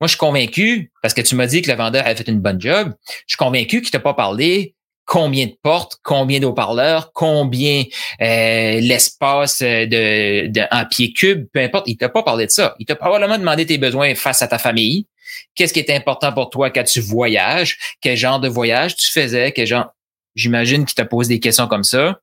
[0.00, 2.40] moi, je suis convaincu, parce que tu m'as dit que le vendeur a fait une
[2.40, 4.74] bonne job, je suis convaincu qu'il t'a pas parlé
[5.06, 7.84] combien de portes, combien d'haut-parleurs, combien
[8.20, 12.74] euh, l'espace de, de, en pied cube, peu importe, il t'a pas parlé de ça.
[12.78, 15.06] Il t'a probablement demandé tes besoins face à ta famille.
[15.54, 17.78] Qu'est-ce qui est important pour toi quand tu voyages?
[18.00, 19.52] Quel genre de voyage tu faisais?
[19.52, 19.94] Quel genre...
[20.34, 22.18] J'imagine qu'il t'a posé des questions comme ça.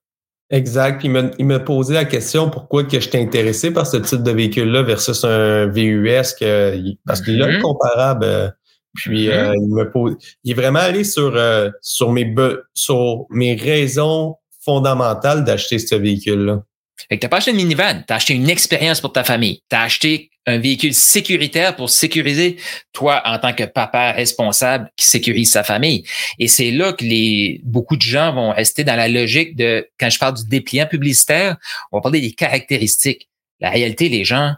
[0.52, 1.02] Exact.
[1.02, 4.30] il me, il me posait la question pourquoi que j'étais intéressé par ce type de
[4.30, 7.62] véhicule-là versus un VUS que, parce qu'il a le mm-hmm.
[7.62, 8.24] comparable.
[8.24, 8.50] Euh,
[8.94, 9.32] puis mm-hmm.
[9.32, 12.34] euh, il me pose, il est vraiment allé sur euh, sur mes
[12.74, 16.62] sur mes raisons fondamentales d'acheter ce véhicule-là.
[17.08, 19.62] Fait que t'as pas acheté une minivan, t'as acheté une expérience pour ta famille.
[19.70, 22.56] T'as acheté un véhicule sécuritaire pour sécuriser
[22.92, 26.04] toi en tant que papa responsable qui sécurise sa famille.
[26.38, 30.10] Et c'est là que les beaucoup de gens vont rester dans la logique de quand
[30.10, 31.56] je parle du dépliant publicitaire,
[31.92, 33.28] on va parler des caractéristiques.
[33.60, 34.54] La réalité, les gens,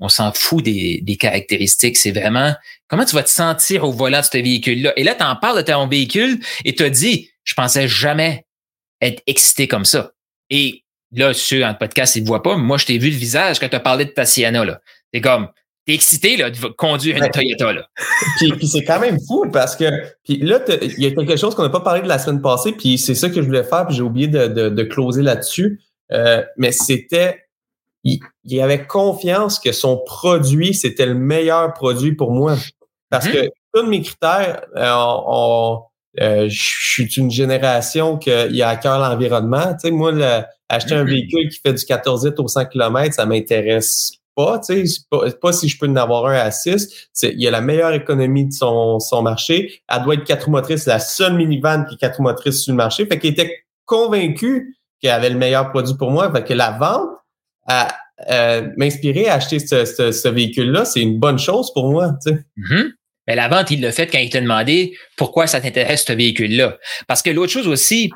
[0.00, 1.96] on s'en fout des, des caractéristiques.
[1.96, 2.54] C'est vraiment
[2.86, 4.92] comment tu vas te sentir au volant de ce véhicule-là?
[4.96, 8.46] Et là, tu en parles de ton véhicule et tu dit, je pensais jamais
[9.00, 10.12] être excité comme ça.
[10.50, 13.58] Et là, ceux en podcast, ils ne voient pas, moi, je t'ai vu le visage
[13.58, 14.64] quand tu as parlé de ta Sienna.
[14.64, 14.80] Là.
[15.12, 15.48] C'est comme,
[15.86, 17.72] t'es excité là, de conduire une Toyota.
[17.72, 17.88] Là.
[18.38, 19.84] puis, puis c'est quand même fou parce que
[20.24, 22.72] puis là, il y a quelque chose qu'on n'a pas parlé de la semaine passée,
[22.72, 25.80] puis c'est ça que je voulais faire, puis j'ai oublié de, de, de closer là-dessus.
[26.12, 27.44] Euh, mais c'était,
[28.04, 32.56] il, y avait confiance que son produit, c'était le meilleur produit pour moi.
[33.10, 33.32] Parce mm-hmm.
[33.32, 35.76] que tous mes critères, euh,
[36.20, 39.74] euh, je suis une génération qui a à cœur l'environnement.
[39.74, 40.12] Tu sais, moi,
[40.68, 41.08] acheter un mm-hmm.
[41.08, 45.28] véhicule qui fait du 14 litres au 100 km, ça m'intéresse pas, tu sais, pas,
[45.32, 47.08] pas, si je peux en avoir un à 6.
[47.24, 49.82] Il y a la meilleure économie de son, son marché.
[49.88, 53.04] Elle doit être quatre motrices, la seule minivan qui est quatre motrices sur le marché.
[53.06, 56.30] Fait qu'il était convaincu qu'elle avait le meilleur produit pour moi.
[56.30, 57.08] Fait que la vente
[57.66, 57.88] a
[58.30, 62.12] euh, m'inspirer à acheter ce, ce, véhicule-là, c'est une bonne chose pour moi.
[62.24, 62.92] Mm-hmm.
[63.26, 66.78] Mais la vente, il l'a fait quand il t'a demandé pourquoi ça t'intéresse ce véhicule-là.
[67.08, 68.10] Parce que l'autre chose aussi,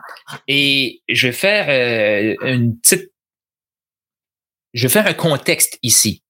[0.47, 3.12] et je vais faire euh, une petite
[4.73, 6.23] je vais faire un contexte ici.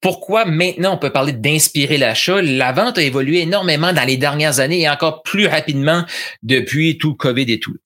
[0.00, 2.42] Pourquoi maintenant on peut parler d'inspirer l'achat?
[2.42, 6.04] La vente a évolué énormément dans les dernières années et encore plus rapidement
[6.42, 7.76] depuis tout le COVID et tout.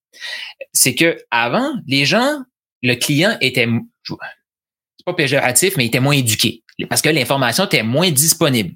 [0.73, 2.43] C'est que avant, les gens
[2.83, 3.69] le client était,
[4.07, 8.75] c'est pas péjoratif, mais il était moins éduqué parce que l'information était moins disponible.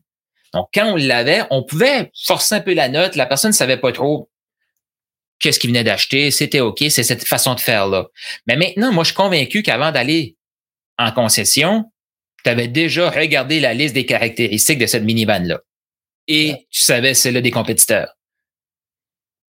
[0.55, 3.17] Donc, quand on l'avait, on pouvait forcer un peu la note.
[3.17, 4.31] La personne ne savait pas trop
[5.39, 6.31] qu'est-ce qu'il venait d'acheter.
[6.31, 8.09] C'était OK, c'est cette façon de faire-là.
[8.47, 10.37] Mais maintenant, moi, je suis convaincu qu'avant d'aller
[10.99, 11.91] en concession,
[12.45, 15.61] tu avais déjà regardé la liste des caractéristiques de cette minivan-là.
[16.29, 18.15] Et tu savais celle-là des compétiteurs.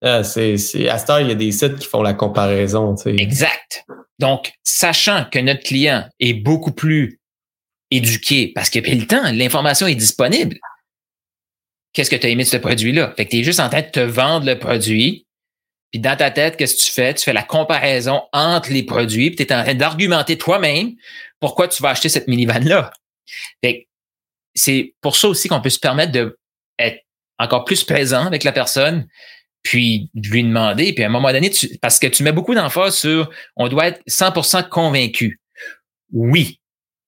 [0.03, 2.95] Ah, c'est, c'est, à ce temps, il y a des sites qui font la comparaison.
[2.97, 3.17] Tu sais.
[3.23, 3.85] Exact.
[4.19, 7.21] Donc, sachant que notre client est beaucoup plus
[7.91, 10.59] éduqué parce que puis le temps, l'information est disponible.
[11.93, 13.13] Qu'est-ce que tu as aimé de ce produit-là?
[13.17, 15.27] Fait que tu es juste en train de te vendre le produit.
[15.93, 17.15] Puis dans ta tête, qu'est-ce que tu fais?
[17.15, 20.95] Tu fais la comparaison entre les produits, puis tu es en train d'argumenter toi-même
[21.39, 22.93] pourquoi tu vas acheter cette minivan-là.
[24.55, 26.39] C'est pour ça aussi qu'on peut se permettre de
[26.79, 27.05] être
[27.39, 29.07] encore plus présent avec la personne,
[29.63, 32.55] puis de lui demander, puis à un moment donné, tu, parce que tu mets beaucoup
[32.55, 35.41] d'emphase sur on doit être 100% convaincu.
[36.13, 36.61] Oui,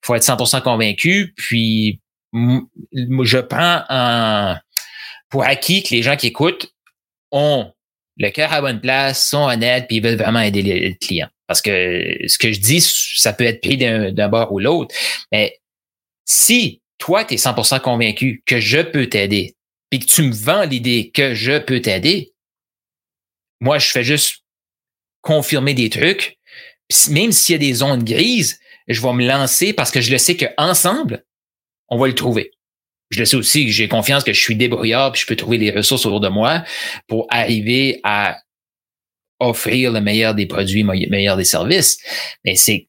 [0.03, 2.01] faut être 100% convaincu, puis
[2.33, 4.57] je prends en,
[5.29, 6.73] pour acquis que les gens qui écoutent
[7.31, 7.73] ont
[8.17, 11.29] le cœur à bonne place, sont honnêtes, puis ils veulent vraiment aider les clients.
[11.47, 14.95] Parce que ce que je dis, ça peut être pris d'un bord ou l'autre.
[15.33, 15.61] Mais
[16.25, 19.57] si toi, tu es 100% convaincu que je peux t'aider,
[19.91, 22.33] puis que tu me vends l'idée que je peux t'aider,
[23.61, 24.45] moi, je fais juste
[25.21, 26.39] confirmer des trucs.
[27.09, 30.19] même s'il y a des zones grises, je vais me lancer parce que je le
[30.19, 31.25] sais qu'ensemble,
[31.89, 32.51] on va le trouver.
[33.15, 35.71] Je le sais aussi j'ai confiance que je suis débrouillard puis je peux trouver les
[35.71, 36.65] ressources autour de moi
[37.07, 38.39] pour arriver à
[39.41, 41.99] offrir le meilleur des produits, le meilleur des services.
[42.45, 42.89] Mais c'est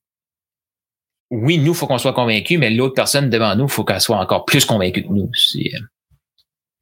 [1.31, 4.45] oui, nous, faut qu'on soit convaincus, mais l'autre personne devant nous, faut qu'elle soit encore
[4.45, 5.29] plus convaincue que nous.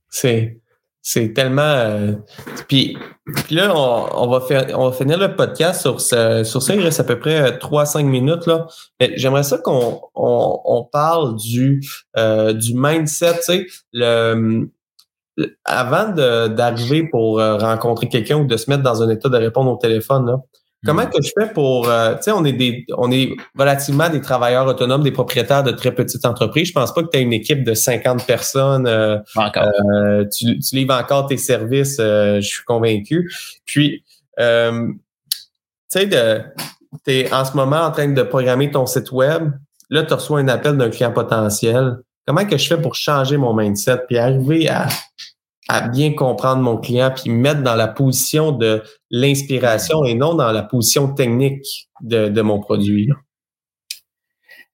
[0.10, 0.58] C'est
[1.06, 1.62] c'est tellement.
[1.62, 2.14] Euh,
[2.70, 2.98] puis,
[3.52, 6.74] là, on, va faire, on va finir le podcast sur, ce, sur ça.
[6.74, 8.48] Il reste à peu près 3-5 euh, minutes.
[8.48, 8.68] là.
[9.16, 11.82] J'aimerais ça qu'on on, on, parle du,
[12.18, 13.36] euh, du mindset.
[13.36, 14.72] Tu sais, le,
[15.66, 19.78] avant d'arriver pour rencontrer quelqu'un ou de se mettre dans un état de répondre au
[19.78, 20.38] téléphone, là,
[20.86, 24.20] Comment que je fais pour, euh, tu sais, on est des, on est relativement des
[24.20, 26.68] travailleurs autonomes, des propriétaires de très petites entreprises.
[26.68, 28.86] Je pense pas que tu as une équipe de 50 personnes.
[28.86, 29.70] Euh, encore.
[29.94, 33.32] Euh, tu, tu, livres encore tes services, je suis convaincu.
[33.66, 34.04] Puis,
[34.38, 34.44] tu
[35.88, 39.52] sais, tu es en ce moment en train de programmer ton site web.
[39.90, 41.98] Là, tu reçois un appel d'un client potentiel.
[42.26, 44.88] Comment que je fais pour changer mon mindset puis arriver à
[45.70, 50.52] à bien comprendre mon client puis mettre dans la position de l'inspiration et non dans
[50.52, 53.10] la position technique de, de mon produit.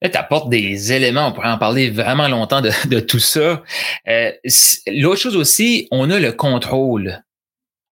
[0.01, 3.63] Là, tu apportes des éléments, on pourrait en parler vraiment longtemps de, de tout ça.
[4.07, 4.31] Euh,
[4.87, 7.23] L'autre chose aussi, on a le contrôle.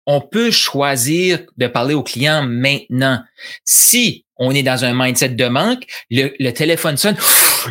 [0.06, 3.20] On peut choisir de parler au client maintenant.
[3.64, 7.16] Si on est dans un mindset de manque, le, téléphone sonne,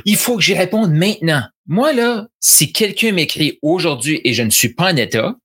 [0.05, 1.43] il faut que j'y réponde maintenant.
[1.67, 5.35] Moi, là, si quelqu'un m'écrit aujourd'hui et je ne suis pas en état,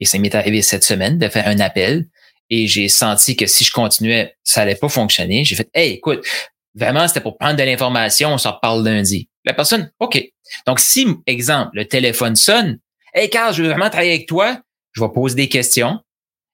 [0.00, 2.06] et ça m'est arrivé cette semaine de faire un appel,
[2.48, 6.26] et j'ai senti que si je continuais, ça allait pas fonctionner, j'ai fait, hey, écoute,
[6.74, 9.28] vraiment, c'était pour prendre de l'information, on s'en reparle lundi.
[9.44, 10.22] La personne, OK.
[10.66, 12.78] Donc, si, exemple, le téléphone sonne,
[13.14, 14.60] hey, Carl, je veux vraiment travailler avec toi,
[14.92, 16.00] je vais poser des questions.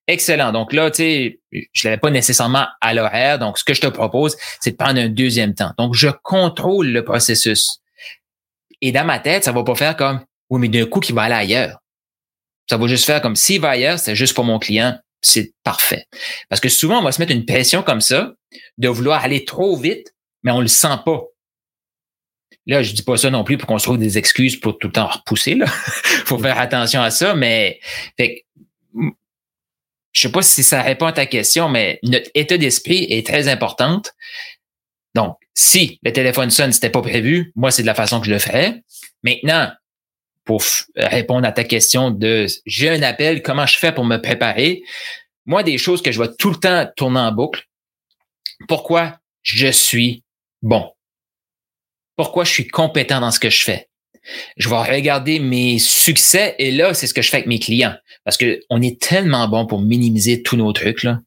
[0.09, 0.53] Excellent.
[0.53, 1.41] Donc là, tu sais,
[1.73, 3.39] je l'avais pas nécessairement à l'horaire.
[3.39, 5.73] Donc, ce que je te propose, c'est de prendre un deuxième temps.
[5.79, 7.81] Donc, je contrôle le processus.
[8.81, 11.23] Et dans ma tête, ça va pas faire comme, oui, mais d'un coup, qui va
[11.23, 11.79] aller ailleurs.
[12.71, 16.07] Ça va juste faire comme s'il va ailleurs, c'est juste pour mon client, c'est parfait.
[16.49, 18.35] Parce que souvent, on va se mettre une pression comme ça,
[18.79, 21.23] de vouloir aller trop vite, mais on le sent pas.
[22.67, 24.89] Là, je dis pas ça non plus pour qu'on se trouve des excuses pour tout
[24.89, 25.55] le temps repousser.
[25.55, 25.67] Là.
[26.27, 27.79] faut faire attention à ça, mais
[28.19, 28.45] fait,
[30.17, 33.49] je sais pas si ça répond à ta question, mais notre état d'esprit est très
[33.49, 34.15] importante.
[35.15, 38.33] Donc, si le téléphone sonne, c'était pas prévu, moi, c'est de la façon que je
[38.33, 38.83] le ferais.
[39.23, 39.71] Maintenant,
[40.47, 40.63] pour
[40.97, 44.83] répondre à ta question de j'ai un appel, comment je fais pour me préparer?
[45.45, 47.69] Moi, des choses que je vois tout le temps tourner en boucle.
[48.69, 50.25] Pourquoi je suis
[50.63, 50.95] bon?
[52.17, 53.91] Pourquoi je suis compétent dans ce que je fais?
[54.57, 57.95] Je vais regarder mes succès et là, c'est ce que je fais avec mes clients.
[58.25, 61.21] Parce que on est tellement bon pour minimiser tous nos trucs, là.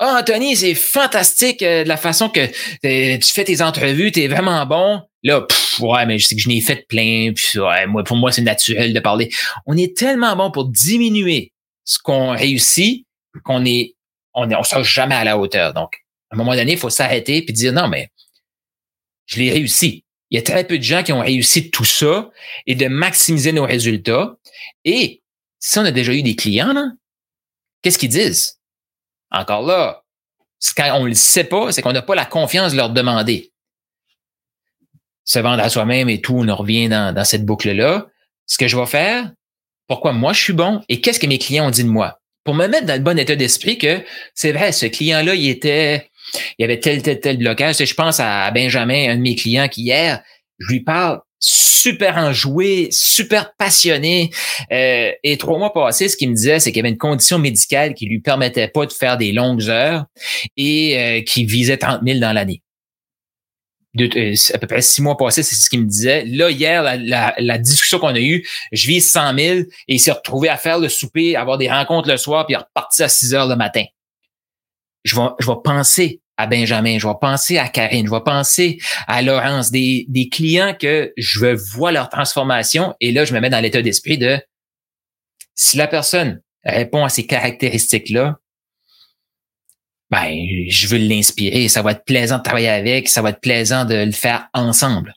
[0.00, 4.22] Ah, Anthony, c'est fantastique euh, de la façon que euh, tu fais tes entrevues, tu
[4.22, 5.00] es vraiment bon.
[5.22, 5.46] Là,
[5.78, 7.32] ouais, mais je sais que je n'ai fait plein.
[7.32, 9.30] Puis, ouais, moi, pour moi, c'est naturel de parler.
[9.66, 11.52] On est tellement bon pour diminuer
[11.84, 13.06] ce qu'on réussit
[13.42, 13.94] qu'on est,
[14.34, 15.74] on est, on sera jamais à la hauteur.
[15.74, 15.96] Donc,
[16.30, 18.10] à un moment donné, il faut s'arrêter puis dire non, mais
[19.26, 20.03] je l'ai réussi.
[20.34, 22.28] Il y a très peu de gens qui ont réussi tout ça
[22.66, 24.34] et de maximiser nos résultats.
[24.84, 25.22] Et
[25.60, 26.74] si on a déjà eu des clients,
[27.80, 28.58] qu'est-ce qu'ils disent?
[29.30, 30.02] Encore là,
[30.76, 33.52] quand on le sait pas, c'est qu'on n'a pas la confiance de leur demander.
[35.22, 38.08] Se vendre à soi-même et tout, on revient dans cette boucle-là.
[38.46, 39.30] Ce que je vais faire,
[39.86, 42.20] pourquoi moi je suis bon et qu'est-ce que mes clients ont dit de moi?
[42.42, 46.10] Pour me mettre dans le bon état d'esprit que c'est vrai, ce client-là, il était,
[46.58, 47.76] il y avait tel, tel, tel blocage.
[47.84, 50.22] Je pense à Benjamin, un de mes clients qui hier,
[50.58, 54.30] je lui parle super enjoué, super passionné.
[54.72, 57.94] Euh, et trois mois passés, ce qu'il me disait, c'est qu'il avait une condition médicale
[57.94, 60.04] qui lui permettait pas de faire des longues heures
[60.56, 62.62] et euh, qui visait 30 000 dans l'année.
[64.00, 66.24] Euh, à peu près six mois passés, c'est ce qu'il me disait.
[66.24, 70.10] Là, hier, la, la, discussion qu'on a eue, je vise 100 000 et il s'est
[70.10, 73.46] retrouvé à faire le souper, avoir des rencontres le soir, puis repartir à 6 heures
[73.46, 73.84] le matin.
[75.04, 78.78] Je vais, je vais penser à Benjamin, je vais penser à Karine, je vais penser
[79.06, 83.50] à Laurence, des, des clients que je voir leur transformation et là, je me mets
[83.50, 84.38] dans l'état d'esprit de
[85.54, 88.38] si la personne répond à ces caractéristiques-là,
[90.10, 90.34] ben,
[90.68, 91.68] je veux l'inspirer.
[91.68, 95.14] Ça va être plaisant de travailler avec, ça va être plaisant de le faire ensemble.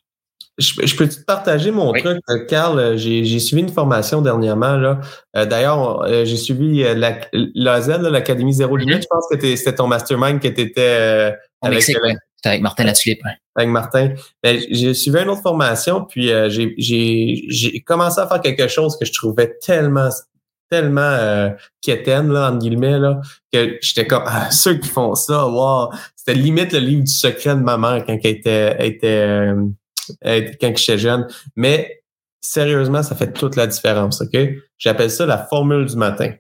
[0.57, 2.79] Je, peux te partager mon truc, euh, Carl?
[2.79, 4.75] Euh, j'ai suivi une formation dernièrement.
[4.75, 4.99] là.
[5.35, 8.81] Euh, d'ailleurs, j'ai suivi l'AZ, l'Académie Zéro mm-hmm.
[8.81, 9.03] Limite.
[9.03, 11.83] Je pense que c'était ton mastermind qui était avec,
[12.43, 13.21] avec Martin Latulippe.
[13.55, 14.13] Avec Martin.
[14.43, 19.13] Ben, j'ai suivi une autre formation, puis j'ai commencé à faire quelque chose que je
[19.13, 20.09] trouvais tellement
[20.69, 21.49] tellement euh,
[21.81, 25.91] quétaine, là, entre guillemets, là, que j'étais comme ah, ceux qui font ça, wow!
[26.15, 29.53] C'était limite le livre du secret de ma mère quand elle était, était
[30.23, 31.27] quand j'étais jeune.
[31.55, 32.03] Mais
[32.41, 34.37] sérieusement, ça fait toute la différence, OK?
[34.77, 36.33] J'appelle ça la formule du matin.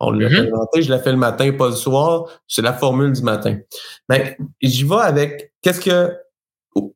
[0.00, 0.50] On l'a mm
[0.80, 2.28] je l'ai fait le matin, pas le soir.
[2.46, 3.58] C'est la formule du matin.
[4.08, 6.14] Mais ben, j'y vais avec qu'est-ce que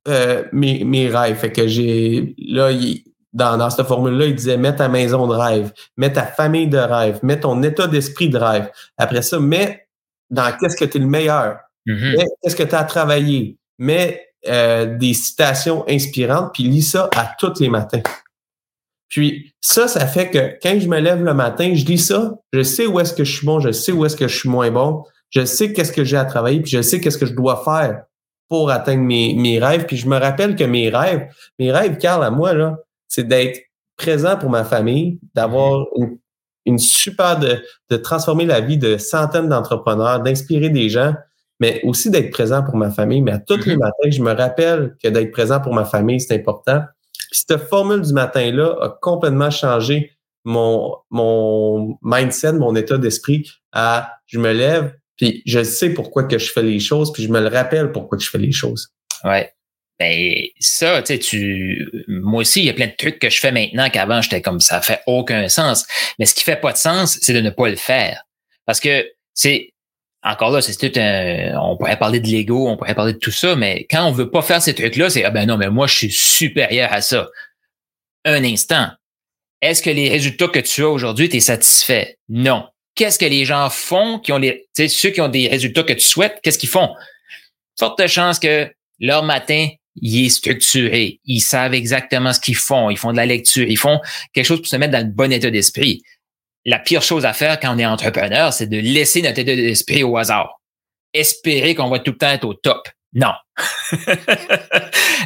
[0.08, 1.36] euh, mes, mes rêves.
[1.36, 2.70] Fait que j'ai là,
[3.32, 6.78] dans, dans cette formule-là, il disait mets ta maison de rêve, mets ta famille de
[6.78, 8.70] rêve, mets ton état d'esprit de rêve.
[8.96, 9.88] Après ça, mets
[10.30, 12.24] dans qu'est-ce que tu es le meilleur, mm-hmm.
[12.42, 17.34] qu'est-ce que tu as à travailler, mets euh, des citations inspirantes, puis lis ça à
[17.38, 18.02] tous les matins.
[19.08, 22.62] Puis ça, ça fait que quand je me lève le matin, je lis ça, je
[22.62, 24.70] sais où est-ce que je suis bon, je sais où est-ce que je suis moins
[24.70, 27.62] bon, je sais qu'est-ce que j'ai à travailler, puis je sais qu'est-ce que je dois
[27.62, 28.04] faire
[28.48, 29.86] pour atteindre mes, mes rêves.
[29.86, 31.28] Puis je me rappelle que mes rêves,
[31.58, 33.60] mes rêves, Carl, à moi, là, c'est d'être
[33.96, 36.18] présent pour ma famille, d'avoir une,
[36.66, 41.14] une, super de, de transformer la vie de centaines d'entrepreneurs, d'inspirer des gens
[41.62, 43.22] mais aussi d'être présent pour ma famille.
[43.22, 43.78] Mais à tous les mm-hmm.
[43.78, 46.82] matins, je me rappelle que d'être présent pour ma famille, c'est important.
[47.30, 50.10] Puis cette formule du matin-là a complètement changé
[50.44, 56.36] mon, mon mindset, mon état d'esprit à je me lève, puis je sais pourquoi que
[56.36, 58.92] je fais les choses, puis je me le rappelle pourquoi que je fais les choses.
[59.22, 59.52] Ouais.
[60.00, 63.38] Ben, ça, tu sais, tu, moi aussi, il y a plein de trucs que je
[63.38, 65.86] fais maintenant qu'avant, j'étais comme ça fait aucun sens.
[66.18, 68.24] Mais ce qui fait pas de sens, c'est de ne pas le faire.
[68.66, 69.71] Parce que c'est,
[70.22, 73.32] encore là, c'est tout un, on pourrait parler de l'ego, on pourrait parler de tout
[73.32, 75.86] ça, mais quand on veut pas faire ces trucs-là, c'est, ah ben non, mais moi,
[75.86, 77.28] je suis supérieur à ça.
[78.24, 78.88] Un instant.
[79.60, 82.18] Est-ce que les résultats que tu as aujourd'hui, tu es satisfait?
[82.28, 82.68] Non.
[82.94, 86.04] Qu'est-ce que les gens font qui ont les, ceux qui ont des résultats que tu
[86.04, 86.94] souhaites, qu'est-ce qu'ils font?
[87.78, 91.20] Forte chance que leur matin, il est structuré.
[91.24, 92.90] Ils savent exactement ce qu'ils font.
[92.90, 93.66] Ils font de la lecture.
[93.68, 94.00] Ils font
[94.32, 96.02] quelque chose pour se mettre dans le bon état d'esprit
[96.64, 100.02] la pire chose à faire quand on est entrepreneur, c'est de laisser notre état d'esprit
[100.02, 100.60] au hasard.
[101.12, 102.88] Espérer qu'on va tout le temps être au top.
[103.14, 103.32] Non.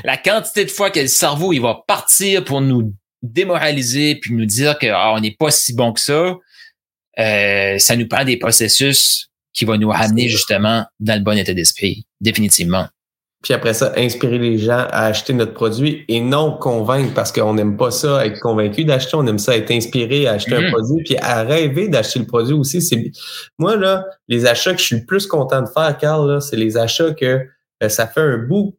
[0.05, 4.45] la quantité de fois que le cerveau il va partir pour nous démoraliser puis nous
[4.45, 6.37] dire que ah, on n'est pas si bon que ça,
[7.19, 11.55] euh, ça nous prend des processus qui vont nous ramener justement dans le bon état
[11.55, 12.89] d'esprit, définitivement
[13.43, 17.55] puis après ça, inspirer les gens à acheter notre produit et non convaincre parce qu'on
[17.55, 20.71] n'aime pas ça être convaincu d'acheter, on aime ça être inspiré à acheter un mm-hmm.
[20.73, 22.83] produit, puis à rêver d'acheter le produit aussi.
[22.83, 23.13] C'est
[23.59, 26.77] Moi, là, les achats que je suis le plus content de faire, Carl, c'est les
[26.77, 27.47] achats que
[27.83, 28.75] euh, ça fait un bout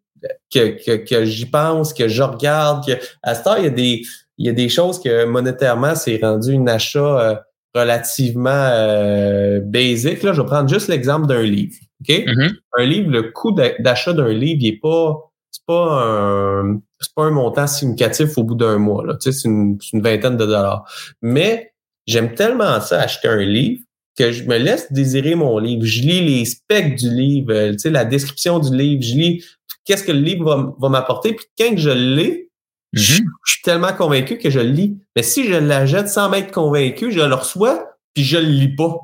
[0.53, 2.85] que, que, que j'y pense, que je regarde.
[2.85, 2.93] Que...
[3.23, 4.01] À ce temps, il y a des,
[4.37, 7.35] il y a des choses que monétairement, c'est rendu un achat euh,
[7.73, 10.23] relativement euh, basic.
[10.23, 11.75] Là, je vais prendre juste l'exemple d'un livre.
[12.01, 12.09] OK?
[12.09, 12.55] Mm-hmm.
[12.79, 17.23] Un livre, le coût d'achat d'un livre, il est pas, c'est pas un, c'est pas
[17.23, 19.15] un montant significatif au bout d'un mois, là.
[19.15, 20.85] Tu sais, c'est une, une, vingtaine de dollars.
[21.21, 21.73] Mais
[22.05, 23.81] j'aime tellement ça, acheter un livre,
[24.17, 25.85] que je me laisse désirer mon livre.
[25.85, 29.45] Je lis les specs du livre, euh, tu sais, la description du livre, je lis
[29.85, 31.33] qu'est-ce que le livre va, va m'apporter.
[31.33, 32.49] Puis quand je l'ai,
[32.93, 33.25] je, mm-hmm.
[33.45, 34.97] je, suis tellement convaincu que je le lis.
[35.15, 38.97] Mais si je l'achète sans m'être convaincu, je le reçois, puis je le lis pas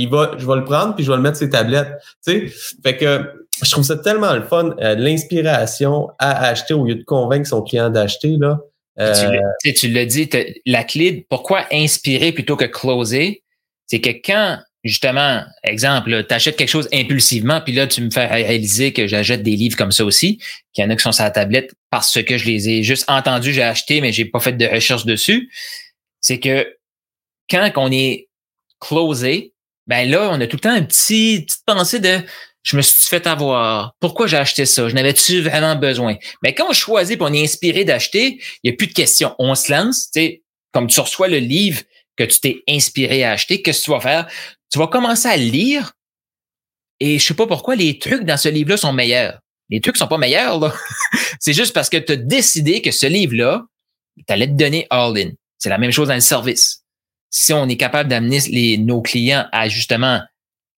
[0.00, 1.92] il va, je vais le prendre puis je vais le mettre sur ses tablettes.
[2.26, 6.84] Tu sais, fait que je trouve ça tellement le fun, euh, l'inspiration à acheter au
[6.84, 8.58] lieu de convaincre son client d'acheter là.
[8.98, 9.38] Euh,
[9.78, 10.30] tu l'as dit,
[10.64, 13.42] la clé, pourquoi inspirer plutôt que closer,
[13.86, 18.26] c'est que quand justement, exemple, tu achètes quelque chose impulsivement, puis là, tu me fais
[18.26, 20.38] réaliser que j'achète des livres comme ça aussi,
[20.72, 23.04] qu'il y en a qui sont sur la tablette parce que je les ai juste
[23.10, 25.50] entendus, j'ai acheté, mais j'ai pas fait de recherche dessus.
[26.20, 26.66] C'est que
[27.50, 28.28] quand on est
[28.80, 29.52] closé,
[29.86, 32.20] ben là, on a tout le temps un petit petite pensée de
[32.62, 33.94] je me suis fait avoir.
[34.00, 34.88] Pourquoi j'ai acheté ça?
[34.88, 36.16] Je n'avais-tu vraiment besoin?
[36.42, 39.36] Mais quand on choisit et on est inspiré d'acheter, il n'y a plus de questions.
[39.38, 41.82] On se lance, tu sais, comme tu reçois le livre
[42.16, 44.26] que tu t'es inspiré à acheter, qu'est-ce que tu vas faire?
[44.72, 45.92] Tu vas commencer à lire
[46.98, 49.38] et je sais pas pourquoi les trucs dans ce livre-là sont meilleurs.
[49.68, 50.74] Les trucs sont pas meilleurs, là.
[51.40, 53.64] C'est juste parce que tu as décidé que ce livre-là,
[54.16, 55.30] tu allais te donner all-in.
[55.58, 56.82] C'est la même chose dans le service.
[57.30, 60.20] Si on est capable d'amener nos clients à justement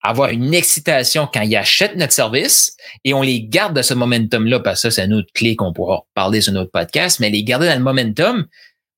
[0.02, 4.60] avoir une excitation quand ils achètent notre service et on les garde dans ce momentum-là,
[4.60, 7.42] parce que ça, c'est une autre clé qu'on pourra parler sur notre podcast, mais les
[7.42, 8.46] garder dans le momentum,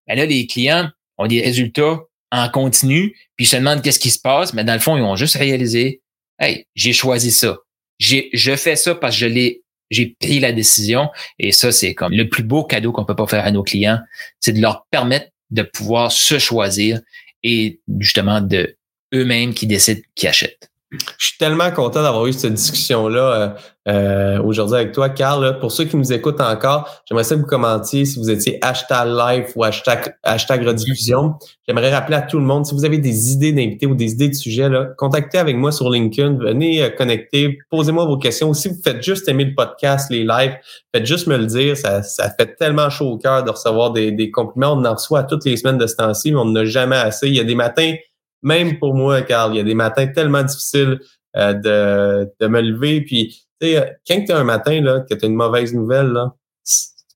[0.06, 2.00] ben là, les clients ont des résultats
[2.32, 5.02] en continu, puis ils se demandent qu'est-ce qui se passe, mais dans le fond, ils
[5.02, 6.02] ont juste réalisé,
[6.38, 7.58] hey, j'ai choisi ça.
[7.98, 9.52] J'ai, je fais ça parce que je
[9.90, 11.10] j'ai pris la décision.
[11.38, 13.98] Et ça, c'est comme le plus beau cadeau qu'on peut pas faire à nos clients,
[14.38, 17.00] c'est de leur permettre de pouvoir se choisir
[17.42, 18.76] et justement de
[19.14, 20.69] eux-mêmes qui décident qui achètent.
[20.92, 23.48] Je suis tellement content d'avoir eu cette discussion-là euh,
[23.88, 25.60] euh, aujourd'hui avec toi, Carl.
[25.60, 29.06] Pour ceux qui nous écoutent encore, j'aimerais ça que vous commentiez si vous étiez hashtag
[29.06, 31.34] live ou hashtag, hashtag rediffusion.
[31.68, 34.30] J'aimerais rappeler à tout le monde, si vous avez des idées d'invités ou des idées
[34.30, 34.68] de sujets,
[34.98, 38.52] contactez avec moi sur LinkedIn, venez euh, connecter, posez-moi vos questions.
[38.52, 40.56] Si vous faites juste aimer le podcast, les lives,
[40.92, 41.76] faites juste me le dire.
[41.76, 44.72] Ça, ça fait tellement chaud au cœur de recevoir des, des compliments.
[44.72, 47.28] On en reçoit toutes les semaines de ce temps-ci, mais on n'en a jamais assez.
[47.28, 47.94] Il y a des matins
[48.42, 51.00] même pour moi, Carl, il y a des matins tellement difficiles
[51.36, 53.02] euh, de, de me lever.
[53.02, 56.08] Puis, tu sais, quand tu as un matin là, que tu as une mauvaise nouvelle,
[56.08, 56.34] là,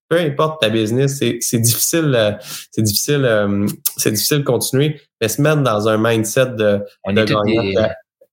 [0.09, 2.33] peu importe ta business, c'est difficile, euh,
[2.71, 3.67] c'est difficile, euh,
[3.97, 7.25] c'est difficile de continuer, mais se mettre dans un mindset de, On est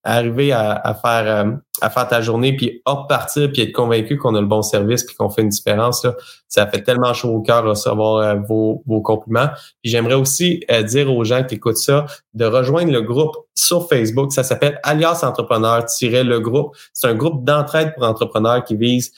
[0.04, 4.42] arriver à, faire euh, à faire ta journée puis repartir puis être convaincu qu'on a
[4.42, 6.16] le bon service puis qu'on fait une différence là,
[6.48, 9.50] ça fait tellement chaud au cœur recevoir euh, vos, vos compliments.
[9.82, 13.88] Puis j'aimerais aussi euh, dire aux gens qui écoutent ça de rejoindre le groupe sur
[13.88, 14.32] Facebook.
[14.32, 16.76] Ça s'appelle Alias Entrepreneur le groupe.
[16.94, 19.12] C'est un groupe d'entraide pour entrepreneurs qui vise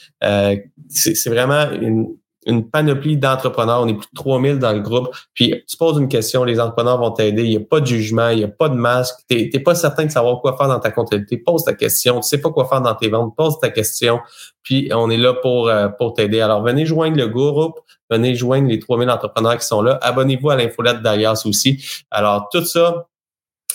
[0.89, 2.07] c'est vraiment une
[2.45, 3.81] une panoplie d'entrepreneurs.
[3.81, 5.09] On est plus de 3000 dans le groupe.
[5.33, 7.43] Puis tu poses une question, les entrepreneurs vont t'aider.
[7.43, 9.15] Il n'y a pas de jugement, il n'y a pas de masque.
[9.29, 11.37] Tu n'es pas certain de savoir quoi faire dans ta comptabilité.
[11.37, 12.19] Pose ta question.
[12.19, 13.35] Tu sais pas quoi faire dans tes ventes.
[13.35, 14.19] Pose ta question.
[14.63, 16.41] Puis on est là pour, euh, pour t'aider.
[16.41, 17.79] Alors venez joindre le groupe.
[18.09, 19.97] Venez joindre les 3000 entrepreneurs qui sont là.
[20.01, 21.83] Abonnez-vous à l'infolette d'Alias aussi.
[22.11, 23.07] Alors tout ça,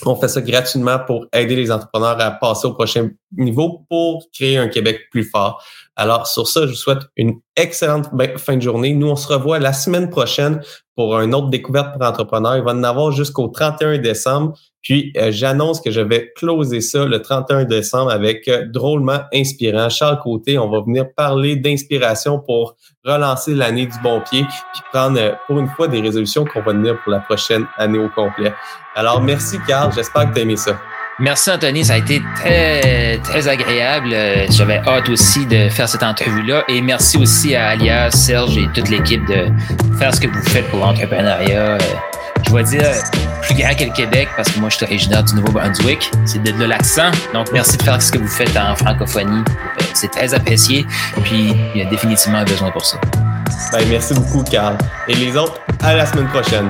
[0.05, 4.57] on fait ça gratuitement pour aider les entrepreneurs à passer au prochain niveau pour créer
[4.57, 5.63] un Québec plus fort.
[5.95, 8.93] Alors, sur ça, je vous souhaite une excellente ben, fin de journée.
[8.93, 10.61] Nous, on se revoit la semaine prochaine
[10.95, 12.57] pour une autre découverte pour entrepreneurs.
[12.57, 14.57] Il va en avoir jusqu'au 31 décembre.
[14.81, 19.89] Puis, euh, j'annonce que je vais closer ça le 31 décembre avec euh, Drôlement Inspirant.
[19.89, 25.19] Charles Côté, on va venir parler d'inspiration pour relancer l'année du bon pied, puis prendre
[25.19, 28.53] euh, pour une fois des résolutions qu'on va tenir pour la prochaine année au complet.
[28.95, 30.79] Alors, merci Carl, j'espère que tu as aimé ça.
[31.19, 34.11] Merci Anthony, ça a été très très agréable.
[34.13, 38.67] Euh, j'avais hâte aussi de faire cette entrevue-là et merci aussi à Alias, Serge et
[38.73, 39.47] toute l'équipe de
[39.97, 41.77] faire ce que vous faites pour l'entrepreneuriat.
[42.39, 43.03] Euh, je vais dire
[43.41, 46.11] plus grand que le Québec parce que moi je suis originaire du Nouveau-Brunswick.
[46.25, 47.11] C'est de, l'accent.
[47.33, 49.43] Donc merci de faire ce que vous faites en francophonie.
[49.47, 50.85] Euh, c'est très apprécié.
[51.23, 52.99] Puis il y a définitivement besoin pour ça.
[53.71, 54.77] Ben, merci beaucoup, Carl.
[55.07, 56.69] Et les autres, à la semaine prochaine.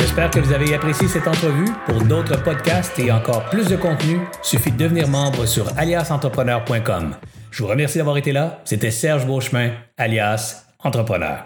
[0.00, 1.68] J'espère que vous avez apprécié cette entrevue.
[1.86, 7.16] Pour d'autres podcasts et encore plus de contenu, suffit de devenir membre sur aliasentrepreneur.com.
[7.50, 8.60] Je vous remercie d'avoir été là.
[8.64, 11.44] C'était Serge Beauchemin, alias Entrepreneur.